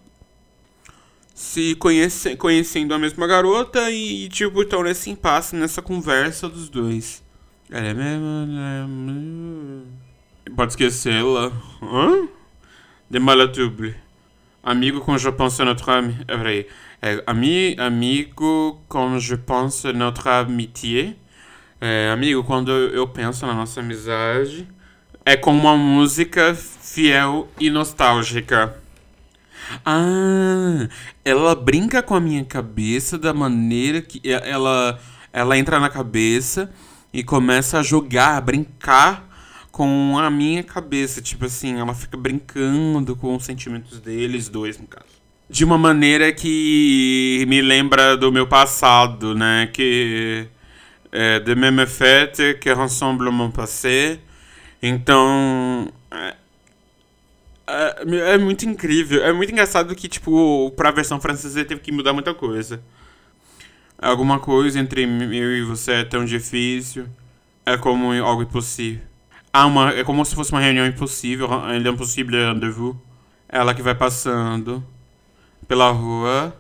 se 1.35 1.75
conhece, 1.75 2.37
conhecendo 2.37 2.95
a 2.95 2.99
mesma 2.99 3.27
garota 3.27 3.91
e, 3.91 4.29
tipo, 4.29 4.63
estão 4.63 4.85
nesse 4.85 5.11
impasse, 5.11 5.57
nessa 5.57 5.83
conversa 5.83 6.49
dos 6.49 6.69
dois. 6.69 7.23
Elle 7.71 7.89
est 7.89 7.95
même... 7.95 9.83
Pode 10.55 10.73
esquecê-la. 10.73 11.51
Hã? 11.83 12.29
De 13.11 13.19
Malatouble. 13.19 13.97
Amigo 14.65 15.01
quand 15.03 15.19
je 15.19 15.29
pense 15.29 15.63
notre 15.63 15.91
ami... 15.91 16.17
É, 16.27 16.37
peraí. 16.37 16.67
É, 17.03 17.23
ami, 17.27 17.77
amigo 17.79 18.81
je 19.19 19.37
pense 19.37 19.93
notre 19.93 20.29
amitié. 20.29 21.17
É, 21.79 22.11
amigo, 22.11 22.43
quando 22.43 22.71
eu 22.71 23.07
penso 23.07 23.47
na 23.47 23.53
nossa 23.53 23.81
amizade. 23.81 24.67
É 25.27 25.37
com 25.37 25.55
uma 25.55 25.77
música 25.77 26.55
fiel 26.55 27.47
e 27.61 27.69
nostálgica. 27.69 28.75
Ah, 29.85 30.89
ela 31.25 31.55
brinca 31.55 32.03
com 32.03 32.15
a 32.15 32.21
minha 32.21 32.45
cabeça 32.45 33.19
da 33.19 33.35
maneira 33.35 34.01
que 34.01 34.21
ela 34.25 34.99
ela 35.33 35.59
entra 35.59 35.81
na 35.81 35.91
cabeça 35.91 36.71
e 37.13 37.25
começa 37.25 37.81
a 37.81 37.83
jogar, 37.83 38.37
a 38.37 38.41
brincar 38.41 39.34
com 39.75 40.17
a 40.17 40.31
minha 40.31 40.63
cabeça. 40.63 41.21
Tipo 41.21 41.47
assim, 41.47 41.81
ela 41.81 41.93
fica 41.95 42.17
brincando 42.17 43.17
com 43.17 43.35
os 43.35 43.45
sentimentos 43.45 43.99
deles 43.99 44.49
dois, 44.49 44.79
no 44.79 44.87
caso. 44.87 45.07
De 45.51 45.65
uma 45.65 45.77
maneira 45.77 46.33
que 46.33 47.45
me 47.49 47.61
lembra 47.61 48.17
do 48.17 48.31
meu 48.31 48.47
passado, 48.47 49.35
né? 49.35 49.69
Que. 49.73 50.47
É, 51.11 51.39
de 51.39 51.55
même 51.55 51.87
fête 51.87 52.55
que 52.61 52.73
ressemble 52.73 53.31
mon 53.31 53.51
passé. 53.51 54.21
Então. 54.81 55.93
É, 56.09 56.37
é, 57.67 58.35
é, 58.35 58.39
muito 58.39 58.65
incrível. 58.65 59.25
É 59.25 59.33
muito 59.33 59.51
engraçado 59.51 59.93
que, 59.97 60.07
tipo, 60.09 60.71
pra 60.77 60.93
versão 60.93 61.21
francesa 61.21 61.65
teve 61.65 61.81
que 61.81 61.91
mudar 61.91 62.13
muita 62.13 62.33
coisa. 62.33 62.81
Alguma 63.99 64.39
coisa 64.39 64.79
entre 64.79 65.03
eu 65.03 65.57
e 65.57 65.63
você 65.63 65.93
é 65.93 66.05
tão 66.05 66.25
difícil. 66.25 67.07
É 67.67 67.77
como 67.77 68.13
algo 68.23 68.43
impossível. 68.43 69.14
Ah, 69.57 69.67
uma, 69.67 69.91
é 69.91 70.03
como 70.03 70.25
se 70.25 70.35
fosse 70.35 70.51
uma 70.51 70.61
reunião 70.61 70.85
impossível, 70.85 71.49
um 71.49 71.77
impossível 71.77 72.53
rendezvous. 72.53 72.97
Ela 73.49 73.73
que 73.73 73.83
vai 73.83 73.95
passando 73.95 74.85
pela 75.69 75.93
rua, 75.93 76.53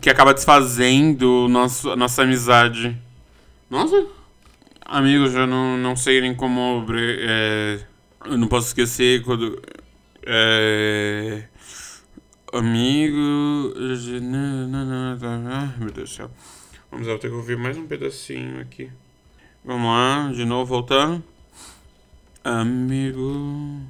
que 0.00 0.08
acaba 0.08 0.32
desfazendo 0.32 1.48
nosso, 1.48 1.96
nossa 1.96 2.22
amizade. 2.22 2.96
Nossa! 3.68 4.06
Amigos, 4.84 5.34
eu 5.34 5.48
não, 5.48 5.76
não 5.76 5.96
sei 5.96 6.20
nem 6.20 6.32
como. 6.32 6.86
É, 6.96 7.80
eu 8.26 8.38
não 8.38 8.46
posso 8.46 8.68
esquecer 8.68 9.24
quando. 9.24 9.60
É, 10.22 11.42
Amigo. 12.52 13.16
Meu 15.80 15.90
Deus 15.90 16.08
do 16.08 16.14
céu. 16.14 16.30
Vamos 16.88 17.08
lá, 17.08 17.14
vou 17.14 17.18
ter 17.18 17.30
que 17.30 17.34
ouvir 17.34 17.56
mais 17.56 17.76
um 17.76 17.84
pedacinho 17.88 18.60
aqui. 18.60 18.92
Vamos 19.64 19.86
lá, 19.88 20.30
de 20.32 20.44
novo, 20.44 20.66
voltando. 20.66 21.33
Amigo. 22.44 23.80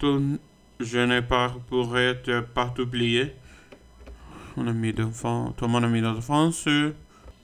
Tu, 0.00 0.40
je 0.80 1.20
pas 1.20 1.54
pourrais 1.68 2.16
te 2.16 2.40
pas 2.40 2.66
t'oublier. 2.74 3.32
Mon 4.56 4.66
ami 4.66 4.92
d'enfance, 4.92 5.54
toi 5.56 5.68
mon 5.68 5.84
ami 5.84 6.00
d'enfance, 6.00 6.64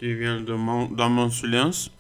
tu 0.01 0.15
viens 0.17 0.41
de 0.41 0.53
mon, 0.55 0.87
dans 0.87 1.09
mon 1.09 1.31
silence. 1.31 1.93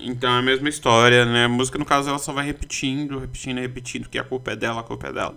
Então 0.00 0.36
é 0.36 0.38
a 0.38 0.42
mesma 0.42 0.70
história, 0.70 1.26
né? 1.26 1.44
A 1.44 1.48
música, 1.48 1.78
no 1.78 1.84
caso, 1.84 2.08
ela 2.08 2.18
só 2.18 2.32
vai 2.32 2.46
repetindo, 2.46 3.18
repetindo, 3.18 3.58
repetindo, 3.58 4.08
que 4.08 4.18
a 4.18 4.24
culpa 4.24 4.52
é 4.52 4.56
dela, 4.56 4.80
a 4.80 4.84
culpa 4.84 5.08
é 5.08 5.12
dela. 5.12 5.36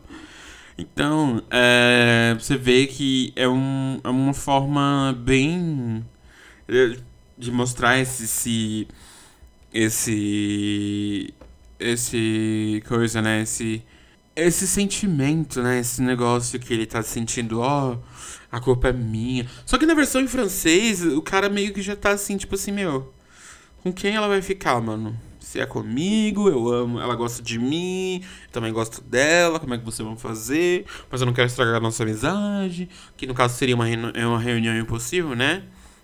Então, 0.77 1.43
é, 1.51 2.33
você 2.39 2.55
vê 2.55 2.87
que 2.87 3.33
é, 3.35 3.49
um, 3.49 3.99
é 4.01 4.09
uma 4.09 4.33
forma 4.33 5.13
bem 5.19 6.05
de 7.37 7.51
mostrar 7.51 7.99
esse, 7.99 8.23
esse 8.23 8.87
esse 9.73 11.33
esse 11.81 12.83
coisa, 12.87 13.21
né, 13.21 13.41
esse 13.41 13.83
esse 14.35 14.65
sentimento, 14.67 15.61
né, 15.61 15.79
esse 15.79 16.01
negócio 16.01 16.59
que 16.59 16.73
ele 16.73 16.85
tá 16.85 17.03
sentindo, 17.03 17.59
ó, 17.59 17.93
oh, 17.93 17.97
a 18.51 18.61
culpa 18.61 18.89
é 18.89 18.93
minha. 18.93 19.45
Só 19.65 19.77
que 19.77 19.85
na 19.85 19.93
versão 19.93 20.21
em 20.21 20.27
francês, 20.27 21.03
o 21.03 21.21
cara 21.21 21.49
meio 21.49 21.73
que 21.73 21.81
já 21.81 21.95
tá 21.95 22.11
assim, 22.11 22.37
tipo 22.37 22.55
assim, 22.55 22.71
meu, 22.71 23.13
com 23.83 23.91
quem 23.91 24.15
ela 24.15 24.27
vai 24.27 24.41
ficar, 24.41 24.79
mano? 24.81 25.19
Se 25.39 25.59
é 25.59 25.65
comigo, 25.65 26.47
eu 26.47 26.69
amo, 26.71 26.99
ela 26.99 27.13
gosta 27.13 27.43
de 27.43 27.59
mim, 27.59 28.23
também 28.53 28.71
gosto 28.71 29.01
dela, 29.01 29.59
como 29.59 29.73
é 29.73 29.77
que 29.77 29.83
vocês 29.83 30.07
vão 30.07 30.17
fazer? 30.17 30.85
Mas 31.11 31.19
eu 31.19 31.27
não 31.27 31.33
quero 31.33 31.47
estragar 31.47 31.75
a 31.75 31.79
nossa 31.81 32.03
amizade, 32.03 32.87
que 33.17 33.27
no 33.27 33.33
caso 33.33 33.57
seria 33.57 33.75
uma, 33.75 33.85
reuni 33.85 34.13
uma 34.17 34.39
reunião 34.39 34.77
impossível, 34.77 35.35
né? 35.35 35.63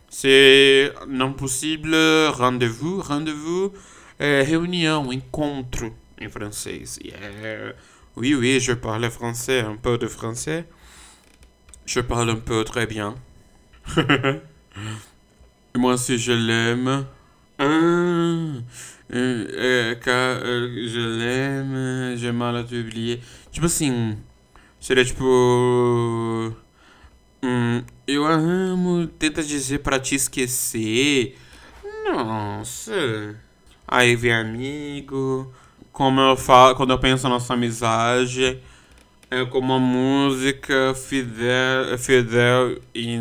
C'est 0.09 0.93
não 1.05 1.33
possível 1.33 2.31
rendez-vous, 2.33 3.01
rendez-vous, 3.01 3.73
é, 4.19 4.41
reunião, 4.43 5.12
encontro 5.13 5.95
em 6.19 6.30
francês. 6.30 6.99
Yeah. 7.03 7.75
Oui, 8.15 8.34
oui, 8.36 8.60
je 8.60 8.73
parle 8.73 9.10
français, 9.12 9.62
un 9.62 9.75
peu 9.75 9.97
de 9.97 10.08
français. 10.08 10.65
Je 11.86 11.99
parle 12.01 12.32
un 12.32 12.36
peu 12.38 12.63
très 12.63 12.88
bien. 12.88 13.15
Moi, 15.75 15.97
si 15.97 16.17
je 16.17 16.32
l'aime. 16.34 17.06
Ah, 17.60 17.63
euh, 17.63 18.62
euh, 19.13 19.95
car 19.95 20.39
euh, 20.43 20.88
je 20.88 20.99
l'aime, 21.19 22.17
j'ai 22.17 22.32
mal 22.32 22.58
à 22.58 22.63
t'oublier. 22.63 23.21
Tipo 23.51 23.67
assim, 23.67 24.17
seria 24.80 25.06
tipo. 25.06 25.23
Hum, 27.43 27.84
eu 28.08 28.25
amo, 28.25 29.08
tenta 29.19 29.43
dizer 29.43 29.80
para 29.80 29.99
te 29.99 30.15
esquecer. 30.15 31.36
Nossa. 32.06 33.36
Aí 33.88 34.15
vem 34.15 34.34
amigo. 34.34 35.52
Como 35.91 36.19
eu 36.19 36.36
falo, 36.36 36.76
quando 36.76 36.91
eu 36.91 37.00
penso 37.00 37.23
na 37.23 37.30
nossa 37.30 37.54
amizade, 37.54 38.60
é 39.32 39.45
como 39.45 39.73
uma 39.73 39.80
música 39.80 40.93
fidel, 40.93 41.97
fidel 41.97 42.80
e 42.93 43.17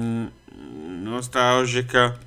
nostálgica. 1.02 2.18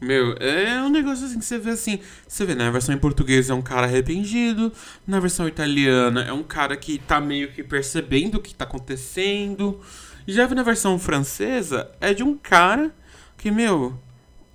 Meu, 0.00 0.34
é 0.40 0.82
um 0.82 0.88
negócio 0.88 1.26
assim 1.26 1.38
que 1.38 1.44
você 1.44 1.58
vê 1.58 1.70
assim. 1.70 2.00
Você 2.26 2.46
vê, 2.46 2.54
na 2.54 2.70
versão 2.70 2.94
em 2.94 2.98
português 2.98 3.50
é 3.50 3.54
um 3.54 3.60
cara 3.60 3.86
arrependido. 3.86 4.72
Na 5.06 5.20
versão 5.20 5.46
italiana 5.46 6.22
é 6.22 6.32
um 6.32 6.42
cara 6.42 6.76
que 6.76 6.98
tá 6.98 7.20
meio 7.20 7.52
que 7.52 7.62
percebendo 7.62 8.36
o 8.36 8.40
que 8.40 8.54
tá 8.54 8.64
acontecendo. 8.64 9.80
Já 10.26 10.48
na 10.48 10.62
versão 10.62 10.98
francesa, 10.98 11.90
é 12.00 12.14
de 12.14 12.22
um 12.22 12.36
cara 12.36 12.94
que, 13.36 13.50
meu, 13.50 13.98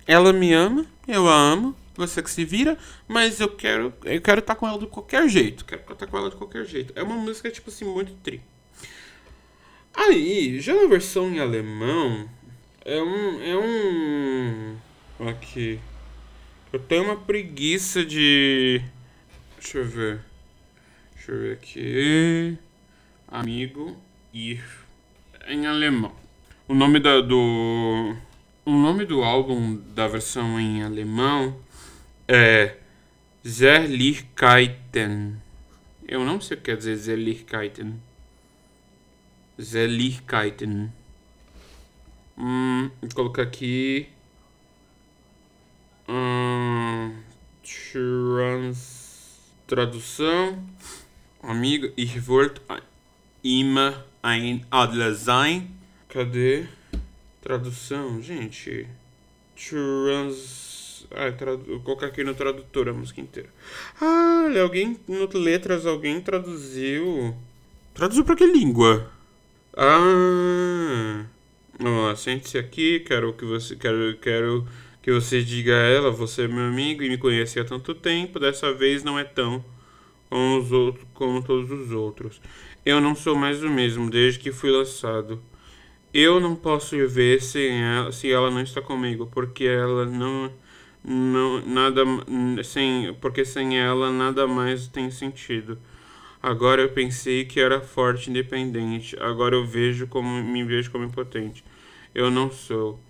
ela 0.06 0.32
me 0.32 0.52
ama, 0.52 0.84
eu 1.06 1.28
a 1.28 1.34
amo, 1.34 1.76
você 1.96 2.22
que 2.22 2.30
se 2.30 2.44
vira, 2.44 2.78
mas 3.08 3.40
eu 3.40 3.48
quero 3.48 3.92
eu 4.04 4.20
quero 4.20 4.40
estar 4.40 4.54
tá 4.54 4.60
com 4.60 4.66
ela 4.66 4.78
de 4.78 4.86
qualquer 4.86 5.28
jeito. 5.28 5.64
Quero 5.64 5.82
estar 5.82 5.94
tá 5.94 6.06
com 6.06 6.16
ela 6.16 6.30
de 6.30 6.36
qualquer 6.36 6.64
jeito. 6.64 6.92
É 6.96 7.02
uma 7.02 7.16
música, 7.16 7.50
tipo 7.50 7.70
assim, 7.70 7.84
muito 7.84 8.12
tri. 8.22 8.42
Aí, 9.94 10.60
já 10.60 10.74
na 10.74 10.86
versão 10.86 11.30
em 11.30 11.40
alemão, 11.40 12.28
é 12.84 13.02
um. 13.02 13.42
É 13.42 13.56
um. 13.56 14.76
Aqui. 15.28 15.80
Eu 16.72 16.78
tenho 16.78 17.04
uma 17.04 17.16
preguiça 17.16 18.04
de. 18.04 18.82
Deixa 19.58 19.78
eu 19.78 19.84
ver. 19.86 20.20
Deixa 21.14 21.32
eu 21.32 21.40
ver 21.40 21.52
aqui. 21.54 22.58
Amigo 23.26 23.96
ir 24.34 24.62
em 25.48 25.66
alemão. 25.66 26.14
O 26.68 26.74
nome 26.74 27.00
da, 27.00 27.22
do. 27.22 28.14
O 28.66 28.70
nome 28.70 29.06
do 29.06 29.22
álbum 29.22 29.76
da 29.94 30.06
versão 30.06 30.60
em 30.60 30.82
alemão 30.82 31.56
é 32.28 32.76
Zerlichkeiten. 33.46 35.40
Eu 36.06 36.24
não 36.24 36.40
sei 36.40 36.56
o 36.56 36.60
que 36.60 36.66
quer 36.66 36.76
dizer 36.76 36.96
Zerlichkeiten. 36.96 38.00
Zerlichkeiten. 39.60 40.92
Hum, 42.36 42.90
vou 43.00 43.10
colocar 43.14 43.42
aqui. 43.42 44.08
Hum, 46.08 47.16
trans, 47.62 49.52
tradução. 49.66 50.62
Amigo, 51.42 51.92
ich 51.96 52.26
wollte 52.26 52.60
immer 53.42 54.04
ein 54.22 54.66
Adler 54.70 55.14
sein. 55.14 55.70
Cadê? 56.08 56.66
Tradução, 57.40 58.20
gente. 58.20 58.88
Trans. 59.56 60.85
Ah, 61.10 61.30
tradu... 61.32 61.80
colocar 61.80 62.06
aqui 62.06 62.24
no 62.24 62.34
tradutor 62.34 62.88
a 62.88 62.92
música 62.92 63.20
inteira. 63.20 63.48
Ah, 64.00 64.48
alguém 64.60 64.98
no 65.08 65.28
letras, 65.38 65.86
alguém 65.86 66.20
traduziu. 66.20 67.34
Traduziu 67.94 68.24
pra 68.24 68.36
que 68.36 68.46
língua? 68.46 69.10
Ah. 69.76 71.24
Vamos 71.78 72.04
lá, 72.06 72.16
sente-se 72.16 72.58
aqui, 72.58 73.00
quero 73.00 73.32
que 73.34 73.44
você. 73.44 73.76
Quero, 73.76 74.16
quero 74.18 74.66
que 75.02 75.12
você 75.12 75.42
diga 75.42 75.72
a 75.72 75.82
ela, 75.82 76.10
você 76.10 76.42
é 76.42 76.48
meu 76.48 76.64
amigo 76.64 77.02
e 77.02 77.08
me 77.08 77.18
conhece 77.18 77.60
há 77.60 77.64
tanto 77.64 77.94
tempo, 77.94 78.40
dessa 78.40 78.72
vez 78.72 79.04
não 79.04 79.18
é 79.18 79.24
tão 79.24 79.64
como, 80.28 80.58
os 80.58 80.72
outros, 80.72 81.06
como 81.14 81.42
todos 81.42 81.70
os 81.70 81.92
outros. 81.92 82.40
Eu 82.84 83.00
não 83.00 83.14
sou 83.14 83.36
mais 83.36 83.62
o 83.62 83.68
mesmo 83.68 84.10
desde 84.10 84.38
que 84.40 84.52
fui 84.52 84.70
lançado. 84.70 85.40
Eu 86.12 86.40
não 86.40 86.56
posso 86.56 86.96
viver 86.96 87.42
sem 87.42 87.82
ela, 87.82 88.10
se 88.10 88.32
ela 88.32 88.50
não 88.50 88.62
está 88.62 88.80
comigo, 88.80 89.26
porque 89.26 89.64
ela 89.64 90.06
não 90.06 90.50
não 91.06 91.64
nada 91.66 92.02
sem 92.64 93.14
porque 93.20 93.44
sem 93.44 93.78
ela 93.78 94.10
nada 94.10 94.46
mais 94.46 94.88
tem 94.88 95.10
sentido. 95.10 95.78
Agora 96.42 96.82
eu 96.82 96.88
pensei 96.90 97.44
que 97.44 97.60
era 97.60 97.80
forte 97.80 98.30
independente. 98.30 99.16
Agora 99.20 99.54
eu 99.54 99.66
vejo 99.66 100.06
como 100.06 100.28
me 100.42 100.64
vejo 100.64 100.90
como 100.90 101.04
impotente. 101.04 101.64
Eu 102.14 102.30
não 102.30 102.50
sou. 102.50 103.00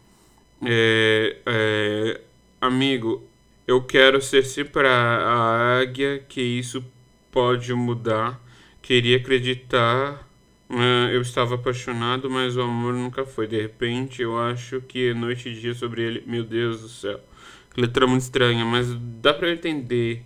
É, 0.63 1.37
é, 1.47 2.21
amigo, 2.61 3.23
eu 3.67 3.83
quero 3.83 4.21
ser 4.23 4.45
sempre 4.45 4.87
a, 4.89 5.81
águia 5.81 6.19
que 6.29 6.41
isso 6.41 6.85
pode 7.31 7.73
mudar 7.75 8.41
Queria 8.87 9.17
acreditar. 9.17 10.25
Uh, 10.71 11.11
eu 11.11 11.21
estava 11.21 11.57
apaixonado, 11.57 12.31
mas 12.31 12.57
o 12.57 12.63
amor 12.63 12.95
nunca 12.95 13.27
foi. 13.27 13.49
De 13.49 13.61
repente, 13.61 14.23
eu 14.23 14.39
acho 14.39 14.81
que 14.81 15.09
é 15.11 15.15
noite 15.15 15.49
e 15.49 15.55
dia 15.61 15.75
sobre 15.75 16.03
ele. 16.03 16.23
Meu 16.25 16.45
Deus 16.45 16.83
do 16.83 16.89
céu. 16.89 17.19
Letra 17.77 18.07
muito 18.07 18.23
estranha, 18.23 18.65
mas 18.65 18.89
dá 19.21 19.35
pra 19.35 19.51
entender. 19.51 20.23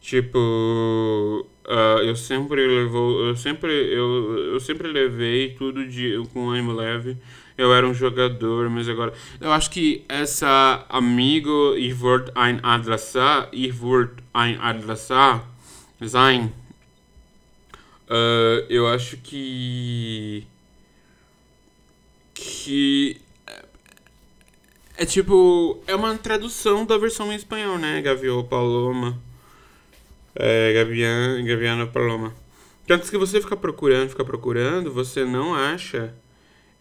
Tipo, 0.00 1.46
uh, 1.66 2.00
eu 2.02 2.14
sempre 2.14 2.66
levou, 2.66 3.26
eu 3.26 3.36
sempre 3.36 3.70
eu, 3.70 4.52
eu 4.52 4.60
sempre 4.60 4.88
levei 4.88 5.54
tudo 5.54 5.86
de 5.86 6.22
com 6.32 6.50
ânimo 6.50 6.72
leve. 6.72 7.16
Eu 7.58 7.72
era 7.74 7.86
um 7.86 7.94
jogador, 7.94 8.68
mas 8.68 8.88
agora 8.88 9.12
eu 9.40 9.50
acho 9.50 9.70
que 9.70 10.04
essa 10.08 10.84
amigo 10.88 11.74
ich 11.76 11.94
wollte 11.94 12.30
ein 12.34 12.60
Adressar, 12.62 13.48
ich 13.52 13.80
wollte 13.80 14.22
ein 14.34 14.58
Adressar 14.60 15.48
sein 16.02 16.52
Uh, 18.08 18.62
eu 18.68 18.86
acho 18.86 19.16
que. 19.16 20.46
Que. 22.34 23.20
É, 24.96 25.04
tipo. 25.04 25.80
É 25.86 25.94
uma 25.94 26.16
tradução 26.16 26.84
da 26.86 26.96
versão 26.98 27.32
em 27.32 27.36
espanhol, 27.36 27.78
né? 27.78 28.00
Gavião 28.02 28.44
Paloma. 28.44 29.20
É, 30.34 30.72
Gavian, 30.74 31.44
Gaviana 31.44 31.86
Paloma. 31.86 32.34
Tanto 32.86 33.10
que 33.10 33.18
você 33.18 33.40
fica 33.40 33.56
procurando, 33.56 34.10
fica 34.10 34.24
procurando, 34.24 34.92
você 34.92 35.24
não 35.24 35.54
acha. 35.54 36.14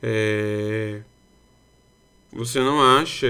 É, 0.02 1.02
você 2.32 2.60
não 2.60 2.82
acha. 2.82 3.28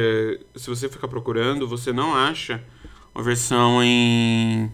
Se 0.56 0.70
você 0.70 0.90
ficar 0.90 1.08
procurando, 1.08 1.68
você 1.68 1.94
não 1.94 2.16
acha 2.16 2.64
uma 3.14 3.24
versão 3.24 3.84
em 3.84 4.72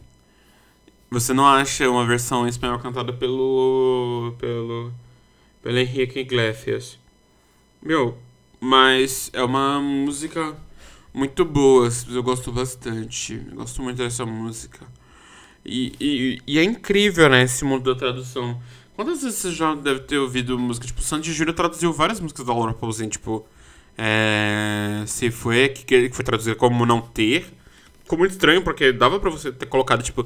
você 1.11 1.33
não 1.33 1.45
acha 1.45 1.89
uma 1.89 2.05
versão 2.05 2.45
em 2.45 2.49
espanhol 2.49 2.79
cantada 2.79 3.11
pelo. 3.11 4.33
pelo. 4.39 4.93
pelo 5.61 5.77
Henrique 5.77 6.19
Iglesias. 6.19 6.97
Meu, 7.81 8.17
mas 8.61 9.31
é 9.33 9.43
uma 9.43 9.81
música 9.81 10.55
muito 11.11 11.43
boa, 11.43 11.89
eu 12.09 12.21
gosto 12.21 12.51
bastante. 12.51 13.41
Eu 13.49 13.57
gosto 13.57 13.81
muito 13.81 13.97
dessa 13.97 14.25
música. 14.25 14.85
E, 15.65 15.93
e, 15.99 16.41
e, 16.47 16.59
é 16.59 16.63
incrível, 16.63 17.27
né, 17.27 17.43
esse 17.43 17.65
mundo 17.65 17.91
da 17.93 17.99
tradução. 17.99 18.61
Quantas 18.95 19.23
vezes 19.23 19.39
você 19.39 19.51
já 19.51 19.73
deve 19.73 20.01
ter 20.01 20.17
ouvido 20.17 20.57
música? 20.59 20.85
Tipo, 20.85 21.01
Sandy 21.01 21.33
Júnior 21.33 21.55
traduziu 21.55 21.91
várias 21.91 22.19
músicas 22.19 22.45
da 22.45 22.53
Laura 22.53 22.73
Pausini, 22.73 23.09
tipo. 23.09 23.45
É, 23.97 25.03
se 25.05 25.29
foi, 25.31 25.69
que, 25.69 25.83
que 25.83 26.15
foi 26.15 26.23
traduzida 26.23 26.55
como 26.55 26.85
não 26.85 27.01
ter. 27.01 27.45
Ficou 28.03 28.17
muito 28.17 28.31
estranho, 28.31 28.61
porque 28.63 28.91
dava 28.91 29.19
pra 29.19 29.29
você 29.29 29.51
ter 29.51 29.65
colocado, 29.65 30.03
tipo. 30.03 30.25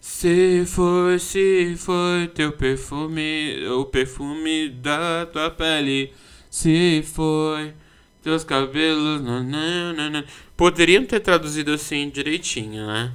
Se 0.00 0.64
foi, 0.66 1.18
se 1.18 1.74
foi 1.78 2.28
teu 2.34 2.52
perfume, 2.52 3.66
o 3.68 3.86
perfume 3.86 4.68
da 4.68 5.26
tua 5.26 5.50
pele. 5.50 6.12
Se 6.56 7.02
foi 7.02 7.74
teus 8.22 8.42
cabelos. 8.42 9.20
Nananana. 9.20 10.24
Poderiam 10.56 11.04
ter 11.04 11.20
traduzido 11.20 11.70
assim 11.70 12.08
direitinho, 12.08 12.86
né? 12.86 13.12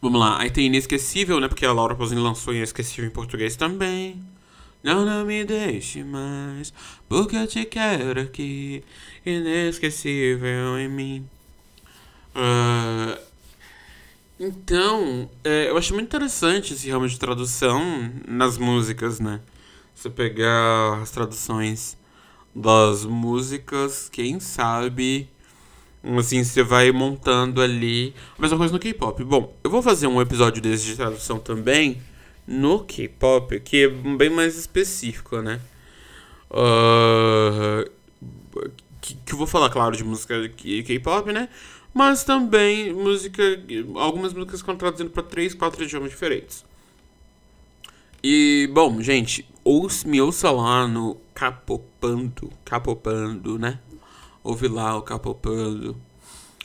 Vamos 0.00 0.18
lá, 0.18 0.40
aí 0.40 0.50
tem 0.50 0.68
Inesquecível, 0.68 1.38
né? 1.38 1.48
Porque 1.48 1.66
a 1.66 1.72
Laura 1.72 1.94
Pausini 1.94 2.18
lançou 2.18 2.54
Inesquecível 2.54 3.04
em 3.04 3.10
português 3.12 3.56
também. 3.56 4.24
Não, 4.82 5.04
não 5.04 5.26
me 5.26 5.44
deixe 5.44 6.02
mais, 6.02 6.72
porque 7.10 7.36
eu 7.36 7.46
te 7.46 7.66
quero 7.66 8.22
aqui, 8.22 8.82
inesquecível 9.24 10.78
em 10.78 10.88
mim. 10.88 11.28
Uh, 12.34 13.20
então, 14.40 15.30
é, 15.44 15.68
eu 15.68 15.76
acho 15.76 15.92
muito 15.92 16.06
interessante 16.06 16.72
esse 16.72 16.90
ramo 16.90 17.06
de 17.06 17.18
tradução 17.18 18.10
nas 18.26 18.56
músicas, 18.56 19.20
né? 19.20 19.40
Você 20.02 20.10
pegar 20.10 21.00
as 21.00 21.12
traduções 21.12 21.96
das 22.52 23.04
músicas, 23.04 24.08
quem 24.08 24.40
sabe 24.40 25.28
Assim, 26.18 26.42
você 26.42 26.60
vai 26.60 26.90
montando 26.90 27.62
ali. 27.62 28.12
A 28.36 28.42
mesma 28.42 28.58
coisa 28.58 28.72
no 28.72 28.80
K-pop. 28.80 29.22
Bom, 29.22 29.56
eu 29.62 29.70
vou 29.70 29.80
fazer 29.80 30.08
um 30.08 30.20
episódio 30.20 30.60
desse 30.60 30.86
de 30.86 30.96
tradução 30.96 31.38
também 31.38 32.02
no 32.44 32.80
K-pop, 32.80 33.60
que 33.60 33.84
é 33.84 33.88
bem 33.88 34.28
mais 34.28 34.58
específico, 34.58 35.40
né? 35.40 35.60
Uh, 36.50 37.88
que, 39.00 39.14
que 39.14 39.32
eu 39.32 39.38
vou 39.38 39.46
falar, 39.46 39.70
claro, 39.70 39.96
de 39.96 40.02
música 40.02 40.48
K-pop, 40.48 41.32
né? 41.32 41.48
Mas 41.94 42.24
também 42.24 42.92
música. 42.92 43.40
Algumas 43.94 44.32
músicas 44.32 44.60
que 44.60 44.64
estão 44.64 44.74
traduzindo 44.74 45.10
para 45.10 45.22
três, 45.22 45.54
quatro 45.54 45.84
idiomas 45.84 46.10
diferentes. 46.10 46.64
E, 48.20 48.68
bom, 48.72 49.00
gente, 49.00 49.46
ouça, 49.64 50.06
me 50.08 50.20
ouça 50.20 50.50
lá 50.50 50.86
no 50.86 51.16
Capopando. 51.34 52.50
Capopando, 52.64 53.58
né? 53.58 53.78
ouve 54.42 54.68
lá 54.68 54.96
o 54.96 55.02
Capopando. 55.02 55.96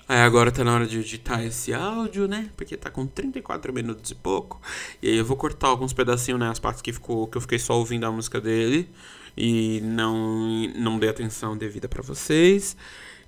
Aí 0.07 0.19
agora 0.19 0.51
tá 0.51 0.63
na 0.63 0.73
hora 0.73 0.87
de 0.87 0.99
editar 0.99 1.43
esse 1.43 1.73
áudio, 1.73 2.27
né? 2.27 2.49
Porque 2.55 2.77
tá 2.77 2.89
com 2.89 3.05
34 3.05 3.73
minutos 3.73 4.09
e 4.09 4.15
pouco. 4.15 4.61
E 5.01 5.09
aí 5.09 5.17
eu 5.17 5.25
vou 5.25 5.35
cortar 5.35 5.67
alguns 5.67 5.91
pedacinhos, 5.91 6.39
né? 6.39 6.49
As 6.49 6.59
partes 6.59 6.81
que, 6.81 6.93
ficou, 6.93 7.27
que 7.27 7.37
eu 7.37 7.41
fiquei 7.41 7.59
só 7.59 7.77
ouvindo 7.77 8.05
a 8.05 8.11
música 8.11 8.39
dele. 8.39 8.89
E 9.35 9.81
não, 9.81 10.67
não 10.75 10.97
dei 10.97 11.09
atenção 11.09 11.57
devida 11.57 11.89
para 11.89 12.01
vocês. 12.01 12.77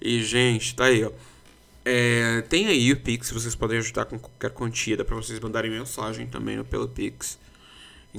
E, 0.01 0.23
gente, 0.23 0.73
tá 0.73 0.85
aí, 0.85 1.03
ó. 1.03 1.11
É, 1.83 2.41
tem 2.43 2.67
aí 2.67 2.91
o 2.91 2.97
Pix, 2.97 3.31
vocês 3.31 3.55
podem 3.55 3.77
ajudar 3.79 4.05
com 4.05 4.17
qualquer 4.17 4.51
quantia. 4.51 4.95
Dá 4.95 5.03
pra 5.03 5.15
vocês 5.17 5.39
mandarem 5.39 5.69
mensagem 5.69 6.27
também 6.27 6.63
pelo 6.63 6.87
Pix. 6.87 7.37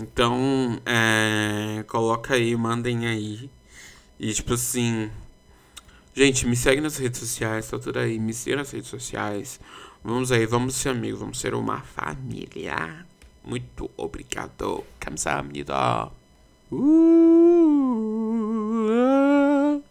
Então, 0.00 0.80
é, 0.86 1.82
coloca 1.86 2.34
aí, 2.34 2.56
mandem 2.56 3.06
aí. 3.06 3.50
E 4.18 4.32
tipo 4.32 4.54
assim. 4.54 5.10
Gente, 6.14 6.46
me 6.46 6.56
segue 6.56 6.80
nas 6.80 6.96
redes 6.96 7.20
sociais, 7.20 7.68
tá 7.68 7.78
tudo 7.78 7.98
aí. 7.98 8.18
Me 8.18 8.32
siga 8.32 8.56
nas 8.56 8.70
redes 8.70 8.88
sociais. 8.88 9.60
Vamos 10.02 10.32
aí, 10.32 10.46
vamos 10.46 10.74
ser 10.74 10.88
amigos, 10.90 11.20
vamos 11.20 11.38
ser 11.38 11.54
uma 11.54 11.80
família. 11.80 13.06
Muito 13.44 13.90
obrigado. 13.96 14.84
Kamsahamnida. 14.98 16.10
Uh, 16.72 16.76
uh, 18.88 19.82